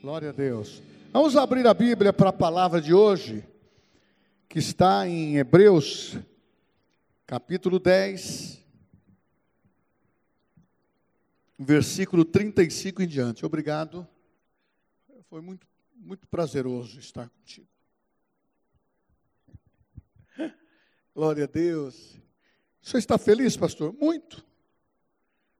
Glória 0.00 0.28
a 0.28 0.32
Deus. 0.32 0.80
Vamos 1.12 1.34
abrir 1.34 1.66
a 1.66 1.74
Bíblia 1.74 2.12
para 2.12 2.30
a 2.30 2.32
palavra 2.32 2.80
de 2.80 2.94
hoje, 2.94 3.44
que 4.48 4.60
está 4.60 5.08
em 5.08 5.38
Hebreus, 5.38 6.16
capítulo 7.26 7.80
10, 7.80 8.64
versículo 11.58 12.24
35 12.24 13.02
em 13.02 13.08
diante. 13.08 13.44
Obrigado. 13.44 14.06
Foi 15.28 15.40
muito, 15.40 15.66
muito 15.96 16.28
prazeroso 16.28 17.00
estar 17.00 17.28
contigo. 17.28 17.66
Glória 21.12 21.42
a 21.42 21.48
Deus. 21.48 22.14
O 22.80 22.86
senhor 22.86 23.00
está 23.00 23.18
feliz, 23.18 23.56
pastor? 23.56 23.92
Muito. 23.92 24.46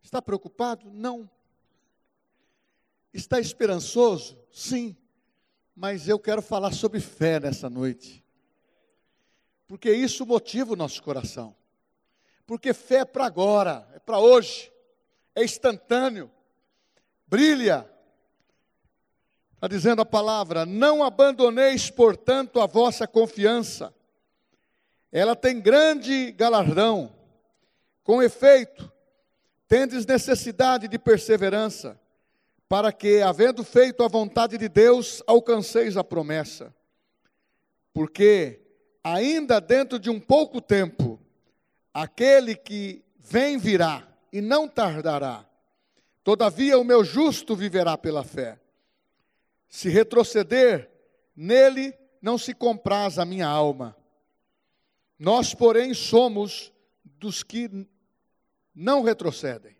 Está 0.01 0.23
preocupado? 0.23 0.89
Não. 0.89 1.29
Está 3.13 3.41
esperançoso? 3.41 4.39
Sim. 4.51 4.97
Mas 5.75 6.09
eu 6.09 6.19
quero 6.19 6.43
falar 6.43 6.73
sobre 6.73 7.01
fé 7.01 7.41
nessa 7.41 7.71
noite. 7.71 8.25
Porque 9.67 9.93
isso 9.93 10.27
motiva 10.27 10.73
o 10.73 10.77
nosso 10.77 11.03
coração. 11.03 11.55
Porque 12.47 12.73
fé 12.73 13.01
é 13.01 13.05
para 13.05 13.27
agora, 13.27 13.87
é 13.95 13.99
para 13.99 14.19
hoje, 14.19 14.73
é 15.35 15.45
instantâneo, 15.45 16.31
brilha. 17.27 17.89
Está 19.55 19.69
dizendo 19.69 20.01
a 20.01 20.07
palavra: 20.07 20.65
não 20.65 21.05
abandoneis, 21.05 21.91
portanto, 21.91 22.61
a 22.61 22.67
vossa 22.67 23.07
confiança. 23.07 23.95
Ela 25.13 25.37
tem 25.37 25.61
grande 25.61 26.33
galardão. 26.33 27.15
Com 28.03 28.23
efeito, 28.23 28.91
tendes 29.67 30.07
necessidade 30.07 30.89
de 30.89 30.99
perseverança 30.99 32.01
para 32.69 32.93
que, 32.93 33.23
havendo 33.23 33.65
feito 33.65 34.05
a 34.05 34.09
vontade 34.09 34.59
de 34.59 34.69
Deus, 34.69 35.23
alcanceis 35.27 35.97
a 35.97 36.05
promessa. 36.05 36.75
Porque, 37.95 38.61
ainda 39.03 39.59
dentro 39.59 39.99
de 39.99 40.11
um 40.11 40.21
pouco 40.21 40.61
tempo, 40.61 41.19
aquele 41.95 42.55
que 42.55 43.03
vem 43.19 43.57
virá 43.57 44.07
e 44.31 44.43
não 44.43 44.69
tardará. 44.69 45.47
Todavia, 46.23 46.79
o 46.79 46.85
meu 46.85 47.03
justo 47.03 47.57
viverá 47.57 47.97
pela 47.97 48.23
fé. 48.23 48.61
Se 49.67 49.89
retroceder, 49.89 50.91
nele 51.35 51.95
não 52.21 52.37
se 52.37 52.53
compraz 52.53 53.19
a 53.19 53.25
minha 53.25 53.47
alma. 53.47 53.97
Nós, 55.19 55.55
porém, 55.55 55.95
somos 55.95 56.71
dos 57.03 57.43
que 57.43 57.89
não 58.75 59.03
retrocedem 59.03 59.75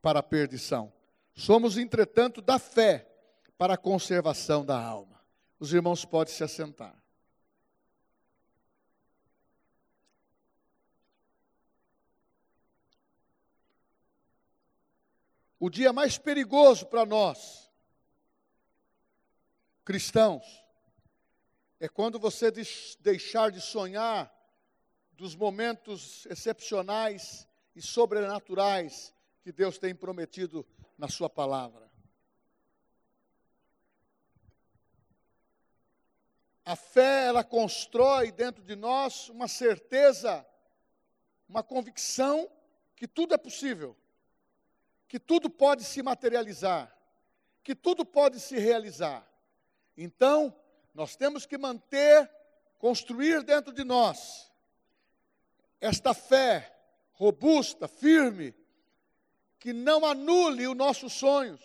para 0.00 0.20
a 0.20 0.22
perdição 0.22 0.92
Somos, 1.34 1.76
entretanto, 1.76 2.40
da 2.40 2.58
fé 2.58 3.08
para 3.56 3.74
a 3.74 3.78
conservação 3.78 4.64
da 4.64 4.80
alma. 4.80 5.20
Os 5.58 5.72
irmãos 5.72 6.04
podem 6.04 6.34
se 6.34 6.42
assentar. 6.42 7.00
O 15.58 15.70
dia 15.70 15.92
mais 15.92 16.18
perigoso 16.18 16.86
para 16.86 17.06
nós, 17.06 17.70
cristãos, 19.84 20.44
é 21.78 21.88
quando 21.88 22.18
você 22.18 22.50
deixar 22.98 23.52
de 23.52 23.60
sonhar 23.60 24.32
dos 25.12 25.36
momentos 25.36 26.26
excepcionais 26.26 27.46
e 27.76 27.80
sobrenaturais 27.80 29.14
que 29.44 29.52
Deus 29.52 29.78
tem 29.78 29.94
prometido 29.94 30.66
na 30.96 31.08
Sua 31.08 31.28
palavra. 31.28 31.90
A 36.64 36.76
fé, 36.76 37.26
ela 37.26 37.42
constrói 37.42 38.30
dentro 38.30 38.62
de 38.62 38.76
nós 38.76 39.28
uma 39.28 39.48
certeza, 39.48 40.46
uma 41.48 41.62
convicção 41.62 42.48
que 42.94 43.08
tudo 43.08 43.34
é 43.34 43.38
possível, 43.38 43.96
que 45.08 45.18
tudo 45.18 45.50
pode 45.50 45.82
se 45.82 46.02
materializar, 46.02 46.96
que 47.64 47.74
tudo 47.74 48.04
pode 48.04 48.38
se 48.38 48.56
realizar. 48.58 49.28
Então, 49.96 50.56
nós 50.94 51.16
temos 51.16 51.44
que 51.44 51.58
manter, 51.58 52.30
construir 52.78 53.42
dentro 53.42 53.72
de 53.72 53.82
nós 53.82 54.50
esta 55.80 56.14
fé 56.14 56.72
robusta, 57.12 57.88
firme, 57.88 58.54
que 59.62 59.72
não 59.72 60.04
anule 60.04 60.66
os 60.66 60.76
nossos 60.76 61.12
sonhos, 61.12 61.60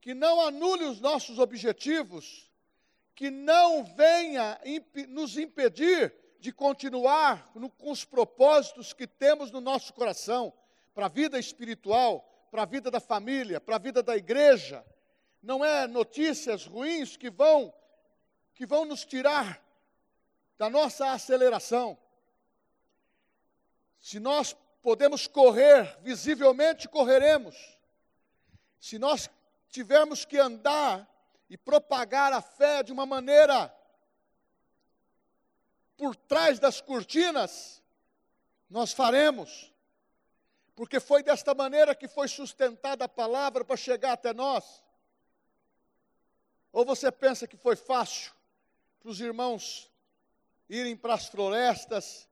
que 0.00 0.12
não 0.12 0.40
anule 0.40 0.82
os 0.82 1.00
nossos 1.00 1.38
objetivos, 1.38 2.50
que 3.14 3.30
não 3.30 3.84
venha 3.84 4.60
imp 4.64 5.06
nos 5.06 5.38
impedir 5.38 6.12
de 6.40 6.52
continuar 6.52 7.52
no, 7.54 7.70
com 7.70 7.92
os 7.92 8.04
propósitos 8.04 8.92
que 8.92 9.06
temos 9.06 9.52
no 9.52 9.60
nosso 9.60 9.94
coração, 9.94 10.52
para 10.92 11.06
a 11.06 11.08
vida 11.08 11.38
espiritual, 11.38 12.48
para 12.50 12.62
a 12.62 12.66
vida 12.66 12.90
da 12.90 12.98
família, 12.98 13.60
para 13.60 13.76
a 13.76 13.78
vida 13.78 14.02
da 14.02 14.16
igreja. 14.16 14.84
Não 15.40 15.64
é 15.64 15.86
notícias 15.86 16.66
ruins 16.66 17.16
que 17.16 17.30
vão 17.30 17.72
que 18.54 18.66
vão 18.66 18.84
nos 18.84 19.04
tirar 19.04 19.64
da 20.58 20.68
nossa 20.68 21.12
aceleração. 21.12 21.96
Se 24.00 24.18
nós 24.18 24.56
podemos 24.84 25.26
correr, 25.26 25.98
visivelmente 26.02 26.86
correremos. 26.86 27.56
Se 28.78 28.98
nós 28.98 29.30
tivermos 29.70 30.26
que 30.26 30.36
andar 30.36 31.08
e 31.48 31.56
propagar 31.56 32.34
a 32.34 32.42
fé 32.42 32.82
de 32.82 32.92
uma 32.92 33.06
maneira 33.06 33.74
por 35.96 36.14
trás 36.14 36.58
das 36.58 36.82
cortinas, 36.82 37.82
nós 38.68 38.92
faremos. 38.92 39.72
Porque 40.76 41.00
foi 41.00 41.22
desta 41.22 41.54
maneira 41.54 41.94
que 41.94 42.06
foi 42.06 42.28
sustentada 42.28 43.06
a 43.06 43.08
palavra 43.08 43.64
para 43.64 43.78
chegar 43.78 44.12
até 44.12 44.34
nós. 44.34 44.84
Ou 46.70 46.84
você 46.84 47.10
pensa 47.10 47.46
que 47.46 47.56
foi 47.56 47.74
fácil 47.74 48.34
para 49.00 49.08
os 49.08 49.18
irmãos 49.18 49.90
irem 50.68 50.94
para 50.94 51.14
as 51.14 51.26
florestas, 51.26 52.28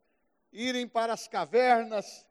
irem 0.52 0.86
para 0.86 1.14
as 1.14 1.26
cavernas, 1.26 2.26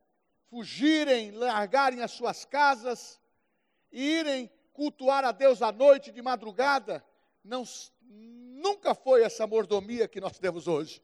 fugirem, 0.52 1.32
largarem 1.32 2.02
as 2.02 2.12
suas 2.12 2.44
casas 2.44 3.18
e 3.90 4.20
irem 4.20 4.52
cultuar 4.74 5.24
a 5.24 5.32
Deus 5.32 5.62
à 5.62 5.72
noite, 5.72 6.12
de 6.12 6.22
madrugada, 6.22 7.04
não, 7.42 7.64
nunca 8.02 8.94
foi 8.94 9.24
essa 9.24 9.48
mordomia 9.48 10.10
que 10.10 10.20
nós 10.20 10.38
temos 10.38 10.68
hoje. 10.68 11.02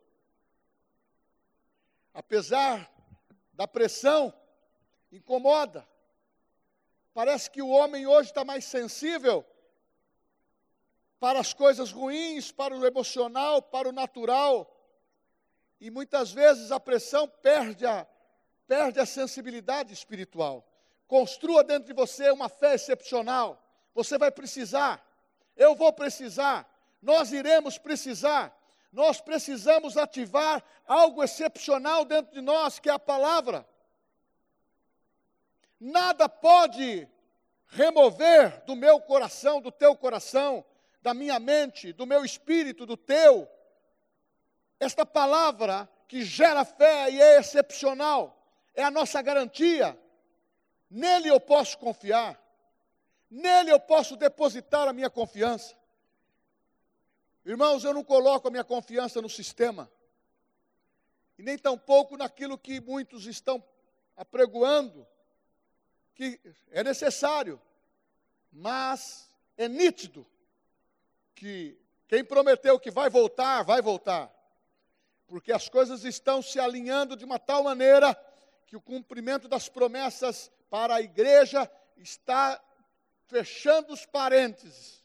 Apesar 2.14 2.92
da 3.54 3.66
pressão, 3.66 4.34
incomoda. 5.14 5.88
Parece 7.14 7.50
que 7.50 7.62
o 7.62 7.70
homem 7.70 8.06
hoje 8.06 8.30
está 8.30 8.44
mais 8.44 8.66
sensível 8.66 9.46
para 11.22 11.40
as 11.40 11.54
coisas 11.54 11.90
ruins, 11.90 12.52
para 12.52 12.76
o 12.76 12.86
emocional, 12.86 13.62
para 13.62 13.88
o 13.88 13.94
natural. 13.94 14.74
E 15.80 15.90
muitas 15.90 16.34
vezes 16.34 16.70
a 16.70 16.80
pressão 16.82 17.30
perde 17.30 17.86
a, 17.86 18.06
perde 18.68 19.00
a 19.00 19.06
sensibilidade 19.06 19.94
espiritual. 19.94 20.68
Construa 21.08 21.64
dentro 21.64 21.88
de 21.88 21.94
você 21.94 22.30
uma 22.30 22.50
fé 22.50 22.76
excepcional. 22.76 23.64
Você 23.96 24.18
vai 24.18 24.30
precisar, 24.30 25.04
eu 25.56 25.74
vou 25.74 25.92
precisar, 25.94 26.70
nós 27.02 27.32
iremos 27.32 27.78
precisar. 27.78 28.56
Nós 28.92 29.20
precisamos 29.20 29.98
ativar 29.98 30.64
algo 30.86 31.24
excepcional 31.24 32.06
dentro 32.06 32.34
de 32.34 32.42
nós, 32.42 32.80
que 32.80 32.90
é 32.90 32.94
a 32.94 33.00
palavra. 33.00 33.68
Nada 35.80 36.28
pode 36.28 37.08
remover 37.68 38.64
do 38.66 38.76
meu 38.76 39.00
coração, 39.00 39.62
do 39.62 39.72
teu 39.72 39.96
coração, 39.96 40.66
da 41.02 41.14
minha 41.14 41.40
mente, 41.40 41.94
do 41.94 42.06
meu 42.06 42.24
espírito, 42.24 42.86
do 42.86 42.98
teu, 42.98 43.48
esta 44.80 45.06
palavra 45.06 45.88
que 46.08 46.24
gera 46.24 46.64
fé 46.64 47.10
e 47.12 47.22
é 47.22 47.40
excepcional 47.40 48.37
é 48.78 48.84
a 48.84 48.92
nossa 48.92 49.20
garantia. 49.24 50.00
Nele 50.90 51.28
eu 51.28 51.40
posso 51.40 51.78
confiar. 51.80 52.40
Nele 53.30 53.72
eu 53.72 53.80
posso 53.80 54.16
depositar 54.16 54.88
a 54.88 54.94
minha 54.94 55.10
confiança. 55.10 55.76
Irmãos, 57.44 57.84
eu 57.84 57.94
não 57.94 58.04
coloco 58.04 58.48
a 58.48 58.52
minha 58.52 58.64
confiança 58.64 59.20
no 59.20 59.28
sistema. 59.28 59.92
E 61.40 61.44
nem 61.44 61.58
tampouco 61.58 62.16
naquilo 62.16 62.58
que 62.58 62.80
muitos 62.80 63.26
estão 63.26 63.64
apregoando, 64.16 65.08
que 66.14 66.40
é 66.72 66.84
necessário, 66.84 67.60
mas 68.52 69.28
é 69.58 69.68
nítido 69.68 70.26
que 71.34 71.80
quem 72.08 72.24
prometeu 72.24 72.80
que 72.80 72.92
vai 72.92 73.10
voltar, 73.10 73.64
vai 73.64 73.82
voltar. 73.82 74.32
Porque 75.26 75.52
as 75.52 75.68
coisas 75.68 76.04
estão 76.06 76.42
se 76.42 76.60
alinhando 76.60 77.18
de 77.18 77.26
uma 77.26 77.40
tal 77.40 77.64
maneira 77.64 78.16
que 78.68 78.76
o 78.76 78.82
cumprimento 78.82 79.48
das 79.48 79.70
promessas 79.70 80.52
para 80.70 80.96
a 80.96 81.02
igreja 81.02 81.72
está 81.96 82.62
fechando 83.26 83.94
os 83.94 84.06
parênteses. 84.06 85.02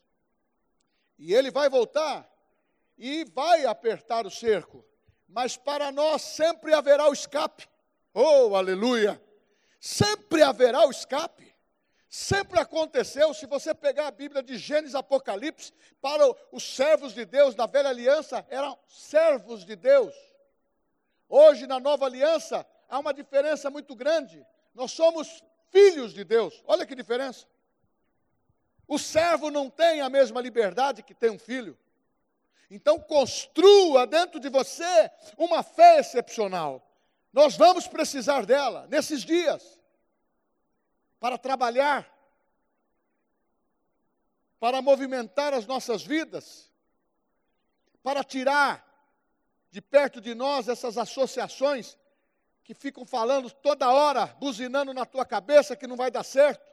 E 1.16 1.32
ele 1.32 1.50
vai 1.50 1.68
voltar 1.70 2.28
e 2.98 3.24
vai 3.24 3.64
apertar 3.64 4.26
o 4.26 4.30
cerco. 4.30 4.84
Mas 5.28 5.56
para 5.56 5.92
nós 5.92 6.22
sempre 6.22 6.74
haverá 6.74 7.08
o 7.08 7.12
escape. 7.12 7.68
Oh, 8.12 8.54
aleluia! 8.56 9.22
Sempre 9.80 10.42
haverá 10.42 10.84
o 10.84 10.90
escape. 10.90 11.54
Sempre 12.08 12.60
aconteceu, 12.60 13.32
se 13.32 13.46
você 13.46 13.72
pegar 13.74 14.08
a 14.08 14.10
Bíblia 14.10 14.42
de 14.42 14.58
Gênesis 14.58 14.94
Apocalipse, 14.94 15.72
para 16.00 16.22
os 16.50 16.62
servos 16.62 17.14
de 17.14 17.24
Deus 17.24 17.54
da 17.54 17.64
velha 17.64 17.88
aliança, 17.88 18.44
eram 18.50 18.78
servos 18.86 19.64
de 19.64 19.74
Deus. 19.76 20.14
Hoje, 21.26 21.66
na 21.66 21.80
nova 21.80 22.04
aliança, 22.04 22.66
há 22.92 22.98
uma 22.98 23.14
diferença 23.14 23.70
muito 23.70 23.96
grande. 23.96 24.46
Nós 24.74 24.92
somos 24.92 25.42
filhos 25.70 26.12
de 26.12 26.24
Deus. 26.24 26.62
Olha 26.66 26.84
que 26.84 26.94
diferença. 26.94 27.46
O 28.86 28.98
servo 28.98 29.50
não 29.50 29.70
tem 29.70 30.02
a 30.02 30.10
mesma 30.10 30.42
liberdade 30.42 31.02
que 31.02 31.14
tem 31.14 31.30
um 31.30 31.38
filho. 31.38 31.78
Então, 32.70 33.00
construa 33.00 34.06
dentro 34.06 34.38
de 34.38 34.50
você 34.50 35.10
uma 35.38 35.62
fé 35.62 36.00
excepcional. 36.00 36.86
Nós 37.32 37.56
vamos 37.56 37.88
precisar 37.88 38.44
dela 38.44 38.86
nesses 38.90 39.22
dias 39.22 39.80
para 41.18 41.38
trabalhar, 41.38 42.06
para 44.60 44.82
movimentar 44.82 45.54
as 45.54 45.66
nossas 45.66 46.02
vidas, 46.02 46.70
para 48.02 48.22
tirar 48.22 48.86
de 49.70 49.80
perto 49.80 50.20
de 50.20 50.34
nós 50.34 50.68
essas 50.68 50.98
associações 50.98 51.96
que 52.64 52.74
ficam 52.74 53.04
falando 53.04 53.50
toda 53.50 53.90
hora, 53.90 54.26
buzinando 54.38 54.94
na 54.94 55.04
tua 55.04 55.24
cabeça 55.24 55.76
que 55.76 55.86
não 55.86 55.96
vai 55.96 56.10
dar 56.10 56.22
certo, 56.22 56.64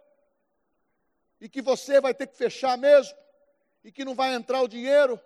e 1.42 1.50
que 1.50 1.62
você 1.62 2.00
vai 2.00 2.14
ter 2.14 2.28
que 2.28 2.36
fechar 2.36 2.78
mesmo, 2.78 3.18
e 3.84 3.92
que 3.92 4.06
não 4.06 4.14
vai 4.14 4.34
entrar 4.34 4.62
o 4.62 4.68
dinheiro, 4.68 5.20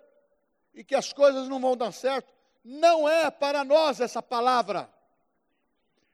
e 0.72 0.82
que 0.82 0.94
as 0.94 1.12
coisas 1.12 1.48
não 1.48 1.60
vão 1.60 1.76
dar 1.76 1.92
certo. 1.92 2.32
Não 2.64 3.08
é 3.08 3.30
para 3.30 3.62
nós 3.64 4.00
essa 4.00 4.22
palavra, 4.22 4.88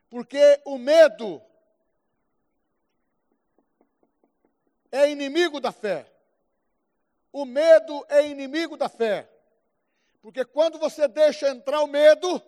porque 0.09 0.61
o 0.65 0.77
medo 0.77 1.41
é 4.91 5.09
inimigo 5.09 5.61
da 5.61 5.71
fé. 5.71 6.11
O 7.33 7.45
medo 7.45 8.05
é 8.09 8.27
inimigo 8.27 8.77
da 8.77 8.89
fé. 8.89 9.31
Porque 10.21 10.45
quando 10.45 10.79
você 10.79 11.07
deixa 11.07 11.49
entrar 11.49 11.81
o 11.83 11.87
medo, 11.87 12.43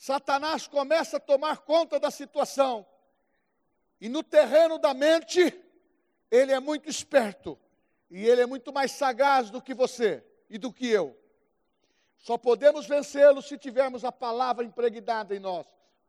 Satanás 0.00 0.66
começa 0.66 1.18
a 1.18 1.20
tomar 1.20 1.58
conta 1.58 2.00
da 2.00 2.10
situação. 2.10 2.86
E 4.00 4.08
no 4.08 4.22
terreno 4.22 4.78
da 4.78 4.94
mente, 4.94 5.54
ele 6.30 6.52
é 6.52 6.58
muito 6.58 6.88
esperto. 6.88 7.58
E 8.10 8.26
ele 8.26 8.40
é 8.40 8.46
muito 8.46 8.72
mais 8.72 8.92
sagaz 8.92 9.50
do 9.50 9.60
que 9.60 9.74
você 9.74 10.24
e 10.48 10.56
do 10.56 10.72
que 10.72 10.88
eu. 10.88 11.14
Só 12.16 12.38
podemos 12.38 12.86
vencê-lo 12.86 13.42
se 13.42 13.58
tivermos 13.58 14.02
a 14.04 14.10
palavra 14.10 14.64
impregnada 14.64 15.36
em 15.36 15.38
nós. 15.38 15.66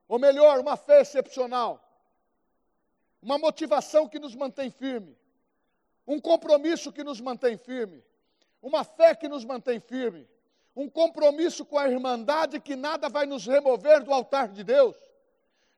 Ou 0.08 0.18
melhor, 0.18 0.60
uma 0.60 0.78
fé 0.78 1.02
excepcional. 1.02 1.86
Uma 3.22 3.38
motivação 3.38 4.08
que 4.08 4.20
nos 4.20 4.34
mantém 4.36 4.72
firme 4.72 5.18
um 6.06 6.20
compromisso 6.20 6.92
que 6.92 7.04
nos 7.04 7.22
mantém 7.22 7.58
firme, 7.58 8.04
uma 8.62 8.84
fé 8.84 9.16
que 9.16 9.28
nos 9.28 9.46
mantém 9.46 9.80
firme, 9.80 10.28
um 10.76 10.90
compromisso 10.90 11.66
com 11.66 11.78
a 11.78 11.88
irmandade 11.88 12.60
que 12.60 12.76
nada 12.76 13.10
vai 13.10 13.26
nos 13.26 13.46
remover 13.46 14.04
do 14.04 14.14
altar 14.14 14.48
de 14.50 14.64
Deus. 14.64 14.96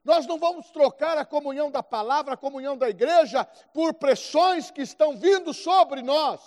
Nós 0.04 0.26
não 0.26 0.38
vamos 0.38 0.70
trocar 0.70 1.16
a 1.16 1.24
comunhão 1.24 1.70
da 1.70 1.82
palavra, 1.82 2.34
a 2.34 2.36
comunhão 2.36 2.76
da 2.76 2.88
igreja, 2.88 3.44
por 3.72 3.94
pressões 3.94 4.70
que 4.70 4.82
estão 4.82 5.16
vindo 5.16 5.54
sobre 5.54 6.02
nós. 6.02 6.40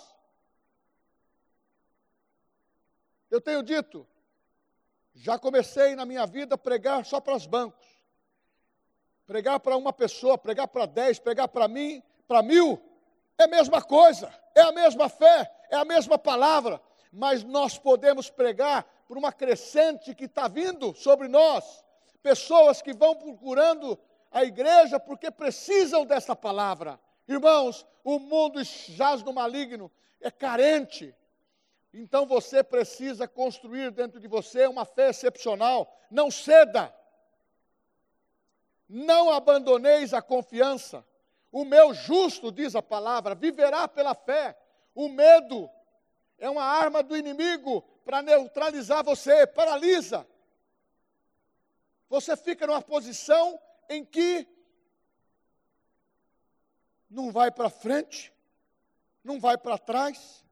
Eu 3.30 3.40
tenho 3.40 3.62
dito, 3.62 4.06
já 5.12 5.38
comecei 5.38 5.94
na 5.94 6.06
minha 6.06 6.24
vida 6.26 6.54
a 6.54 6.58
pregar 6.58 7.04
só 7.04 7.20
para 7.20 7.34
os 7.34 7.46
bancos, 7.46 7.86
pregar 9.26 9.60
para 9.60 9.76
uma 9.76 9.92
pessoa, 9.92 10.38
pregar 10.38 10.68
para 10.68 10.86
dez, 10.86 11.18
pregar 11.18 11.48
para 11.48 11.68
mim, 11.68 12.02
para 12.26 12.42
mil, 12.42 12.80
é 13.36 13.44
a 13.44 13.48
mesma 13.48 13.82
coisa, 13.82 14.32
é 14.54 14.62
a 14.62 14.72
mesma 14.72 15.08
fé, 15.08 15.52
é 15.68 15.76
a 15.76 15.84
mesma 15.84 16.16
palavra, 16.16 16.80
mas 17.12 17.42
nós 17.44 17.78
podemos 17.78 18.30
pregar 18.30 18.84
por 19.06 19.16
uma 19.16 19.32
crescente 19.32 20.14
que 20.14 20.24
está 20.24 20.48
vindo 20.48 20.94
sobre 20.94 21.28
nós, 21.28 21.84
pessoas 22.22 22.82
que 22.82 22.92
vão 22.92 23.14
procurando 23.14 23.98
a 24.30 24.44
igreja 24.44 25.00
porque 25.00 25.30
precisam 25.30 26.04
dessa 26.04 26.36
palavra. 26.36 27.00
Irmãos, 27.26 27.86
o 28.04 28.18
mundo 28.18 28.62
jaz 28.62 29.22
no 29.22 29.32
maligno, 29.32 29.90
é 30.20 30.30
carente. 30.30 31.14
Então 31.92 32.26
você 32.26 32.62
precisa 32.62 33.26
construir 33.26 33.90
dentro 33.90 34.20
de 34.20 34.28
você 34.28 34.66
uma 34.66 34.84
fé 34.84 35.10
excepcional. 35.10 35.90
Não 36.10 36.30
ceda. 36.30 36.94
Não 38.88 39.30
abandoneis 39.30 40.12
a 40.12 40.22
confiança. 40.22 41.04
O 41.50 41.64
meu 41.64 41.94
justo, 41.94 42.52
diz 42.52 42.74
a 42.74 42.82
palavra, 42.82 43.34
viverá 43.34 43.88
pela 43.88 44.14
fé. 44.14 44.56
O 44.94 45.08
medo 45.08 45.70
é 46.38 46.48
uma 46.48 46.62
arma 46.62 47.02
do 47.02 47.16
inimigo 47.16 47.82
para 48.04 48.22
neutralizar 48.22 49.04
você, 49.04 49.46
paralisa. 49.46 50.26
Você 52.08 52.36
fica 52.36 52.66
numa 52.66 52.80
posição 52.80 53.60
em 53.88 54.04
que 54.04 54.46
não 57.10 57.30
vai 57.30 57.50
para 57.50 57.68
frente, 57.68 58.32
não 59.22 59.40
vai 59.40 59.58
para 59.58 59.76
trás, 59.76 60.44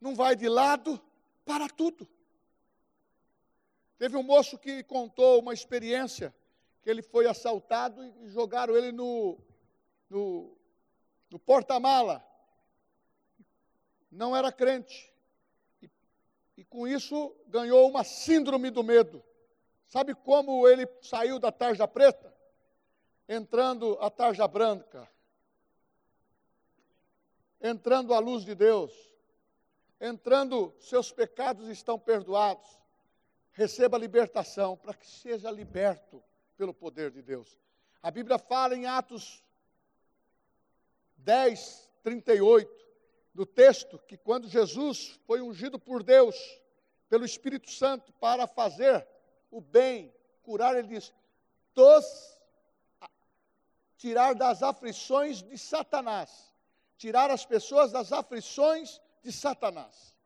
não 0.00 0.14
vai 0.14 0.34
de 0.34 0.48
lado, 0.48 1.00
para 1.44 1.68
tudo. 1.68 2.08
Teve 3.98 4.16
um 4.16 4.22
moço 4.22 4.58
que 4.58 4.82
contou 4.82 5.40
uma 5.40 5.54
experiência 5.54 6.34
que 6.82 6.90
ele 6.90 7.02
foi 7.02 7.26
assaltado 7.26 8.04
e 8.04 8.28
jogaram 8.28 8.76
ele 8.76 8.92
no, 8.92 9.38
no, 10.10 10.56
no 11.30 11.38
porta-mala, 11.38 12.24
não 14.16 14.34
era 14.34 14.50
crente. 14.50 15.12
E, 15.80 15.90
e 16.56 16.64
com 16.64 16.88
isso 16.88 17.36
ganhou 17.46 17.88
uma 17.88 18.02
síndrome 18.02 18.70
do 18.70 18.82
medo. 18.82 19.22
Sabe 19.86 20.14
como 20.14 20.66
ele 20.66 20.88
saiu 21.02 21.38
da 21.38 21.52
tarja 21.52 21.86
preta? 21.86 22.34
Entrando 23.28 23.96
a 24.00 24.10
tarja 24.10 24.48
branca. 24.48 25.08
Entrando 27.60 28.14
a 28.14 28.18
luz 28.18 28.44
de 28.44 28.54
Deus. 28.54 28.92
Entrando, 30.00 30.74
seus 30.80 31.12
pecados 31.12 31.68
estão 31.68 31.98
perdoados. 31.98 32.66
Receba 33.52 33.96
libertação 33.96 34.76
para 34.76 34.94
que 34.94 35.06
seja 35.06 35.50
liberto 35.50 36.22
pelo 36.56 36.74
poder 36.74 37.10
de 37.10 37.22
Deus. 37.22 37.58
A 38.02 38.10
Bíblia 38.10 38.38
fala 38.38 38.74
em 38.74 38.86
Atos 38.86 39.42
10, 41.16 41.90
38, 42.02 42.85
do 43.36 43.44
texto, 43.44 43.98
que 43.98 44.16
quando 44.16 44.48
Jesus 44.48 45.20
foi 45.26 45.42
ungido 45.42 45.78
por 45.78 46.02
Deus, 46.02 46.34
pelo 47.06 47.24
Espírito 47.24 47.70
Santo, 47.70 48.10
para 48.14 48.46
fazer 48.46 49.06
o 49.50 49.60
bem, 49.60 50.12
curar, 50.42 50.74
ele 50.74 50.88
diz: 50.88 51.12
dos, 51.74 52.40
tirar 53.98 54.34
das 54.34 54.62
aflições 54.62 55.42
de 55.42 55.58
Satanás, 55.58 56.54
tirar 56.96 57.30
as 57.30 57.44
pessoas 57.44 57.92
das 57.92 58.10
aflições 58.10 59.02
de 59.22 59.30
Satanás. 59.30 60.16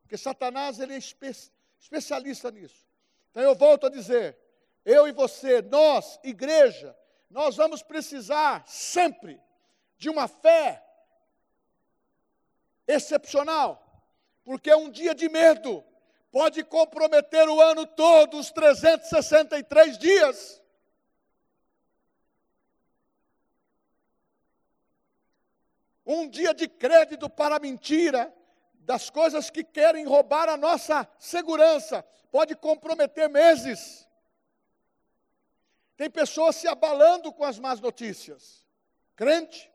Porque 0.00 0.16
Satanás 0.16 0.80
ele 0.80 0.94
é 0.94 0.96
espe 0.96 1.30
especialista 1.78 2.50
nisso. 2.50 2.88
Então 3.30 3.42
eu 3.42 3.54
volto 3.54 3.86
a 3.86 3.90
dizer, 3.90 4.36
eu 4.82 5.06
e 5.06 5.12
você, 5.12 5.60
nós, 5.60 6.18
igreja, 6.24 6.96
nós 7.28 7.56
vamos 7.56 7.82
precisar 7.82 8.66
sempre 8.66 9.38
de 9.98 10.08
uma 10.08 10.26
fé 10.26 10.89
excepcional, 12.92 14.04
porque 14.44 14.74
um 14.74 14.90
dia 14.90 15.14
de 15.14 15.28
medo 15.28 15.84
pode 16.30 16.62
comprometer 16.64 17.48
o 17.48 17.60
ano 17.60 17.86
todo, 17.86 18.38
os 18.38 18.50
363 18.50 19.98
dias. 19.98 20.60
Um 26.04 26.28
dia 26.28 26.52
de 26.52 26.66
crédito 26.66 27.28
para 27.28 27.56
a 27.56 27.60
mentira, 27.60 28.34
das 28.80 29.08
coisas 29.08 29.50
que 29.50 29.62
querem 29.62 30.04
roubar 30.04 30.48
a 30.48 30.56
nossa 30.56 31.08
segurança, 31.18 32.02
pode 32.30 32.56
comprometer 32.56 33.28
meses. 33.28 34.08
Tem 35.96 36.10
pessoas 36.10 36.56
se 36.56 36.66
abalando 36.66 37.32
com 37.32 37.44
as 37.44 37.58
más 37.58 37.78
notícias. 37.78 38.66
Crente, 39.14 39.69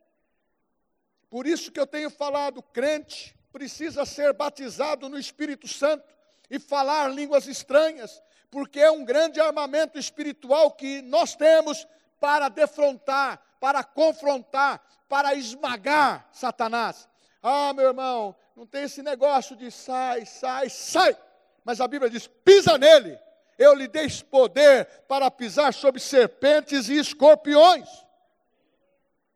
por 1.35 1.45
isso 1.45 1.69
que 1.69 1.77
eu 1.77 1.85
tenho 1.85 2.09
falado, 2.09 2.63
crente 2.63 3.35
precisa 3.51 4.05
ser 4.05 4.31
batizado 4.31 5.09
no 5.09 5.19
Espírito 5.19 5.67
Santo 5.67 6.07
e 6.49 6.57
falar 6.57 7.09
línguas 7.09 7.45
estranhas, 7.45 8.23
porque 8.49 8.79
é 8.79 8.89
um 8.89 9.03
grande 9.03 9.41
armamento 9.41 9.99
espiritual 9.99 10.71
que 10.71 11.01
nós 11.01 11.35
temos 11.35 11.85
para 12.21 12.47
defrontar, 12.47 13.41
para 13.59 13.83
confrontar, 13.83 14.81
para 15.09 15.35
esmagar 15.35 16.25
Satanás. 16.31 17.05
Ah, 17.43 17.73
meu 17.73 17.87
irmão, 17.87 18.33
não 18.55 18.65
tem 18.65 18.83
esse 18.83 19.03
negócio 19.03 19.57
de 19.57 19.69
sai, 19.71 20.25
sai, 20.25 20.69
sai. 20.69 21.17
Mas 21.65 21.81
a 21.81 21.87
Bíblia 21.89 22.09
diz: 22.09 22.27
pisa 22.27 22.77
nele. 22.77 23.19
Eu 23.57 23.73
lhe 23.73 23.89
dei 23.89 24.07
poder 24.31 24.85
para 25.05 25.29
pisar 25.29 25.73
sobre 25.73 25.99
serpentes 25.99 26.87
e 26.87 26.97
escorpiões. 26.97 27.89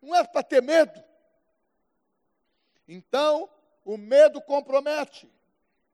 Não 0.01 0.15
é 0.15 0.23
para 0.23 0.43
ter 0.43 0.63
medo. 0.63 1.08
Então, 2.91 3.47
o 3.85 3.97
medo 3.97 4.41
compromete. 4.41 5.31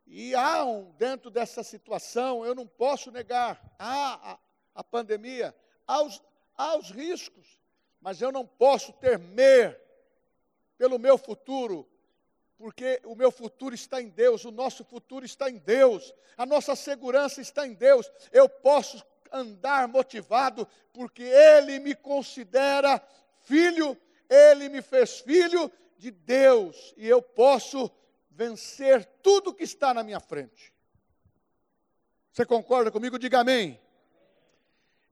E 0.07 0.33
há 0.33 0.63
um, 0.63 0.91
dentro 0.91 1.29
dessa 1.29 1.61
situação, 1.61 2.45
eu 2.45 2.55
não 2.55 2.65
posso 2.65 3.11
negar, 3.11 3.61
há 3.77 4.31
a, 4.31 4.39
a 4.75 4.83
pandemia, 4.83 5.53
há 5.85 6.01
os, 6.01 6.21
há 6.55 6.77
os 6.77 6.91
riscos, 6.91 7.59
mas 7.99 8.21
eu 8.21 8.31
não 8.31 8.45
posso 8.45 8.93
temer 8.93 9.77
pelo 10.77 10.97
meu 10.97 11.17
futuro, 11.17 11.85
porque 12.57 13.01
o 13.03 13.13
meu 13.13 13.31
futuro 13.31 13.75
está 13.75 14.01
em 14.01 14.07
Deus, 14.07 14.45
o 14.45 14.51
nosso 14.51 14.85
futuro 14.85 15.25
está 15.25 15.49
em 15.49 15.57
Deus, 15.57 16.13
a 16.37 16.45
nossa 16.45 16.75
segurança 16.75 17.41
está 17.41 17.67
em 17.67 17.73
Deus. 17.73 18.09
Eu 18.31 18.47
posso 18.47 19.03
andar 19.31 19.87
motivado, 19.89 20.65
porque 20.93 21.23
Ele 21.23 21.79
me 21.79 21.93
considera 21.93 23.01
filho, 23.41 23.97
Ele 24.29 24.69
me 24.69 24.81
fez 24.81 25.19
filho 25.19 25.69
de 25.97 26.11
Deus, 26.11 26.93
e 26.97 27.07
eu 27.07 27.21
posso 27.21 27.89
vencer 28.29 29.05
tudo 29.21 29.53
que 29.53 29.63
está 29.63 29.93
na 29.93 30.03
minha 30.03 30.19
frente. 30.19 30.73
Você 32.31 32.45
concorda 32.45 32.91
comigo? 32.91 33.17
Diga 33.17 33.39
amém. 33.39 33.79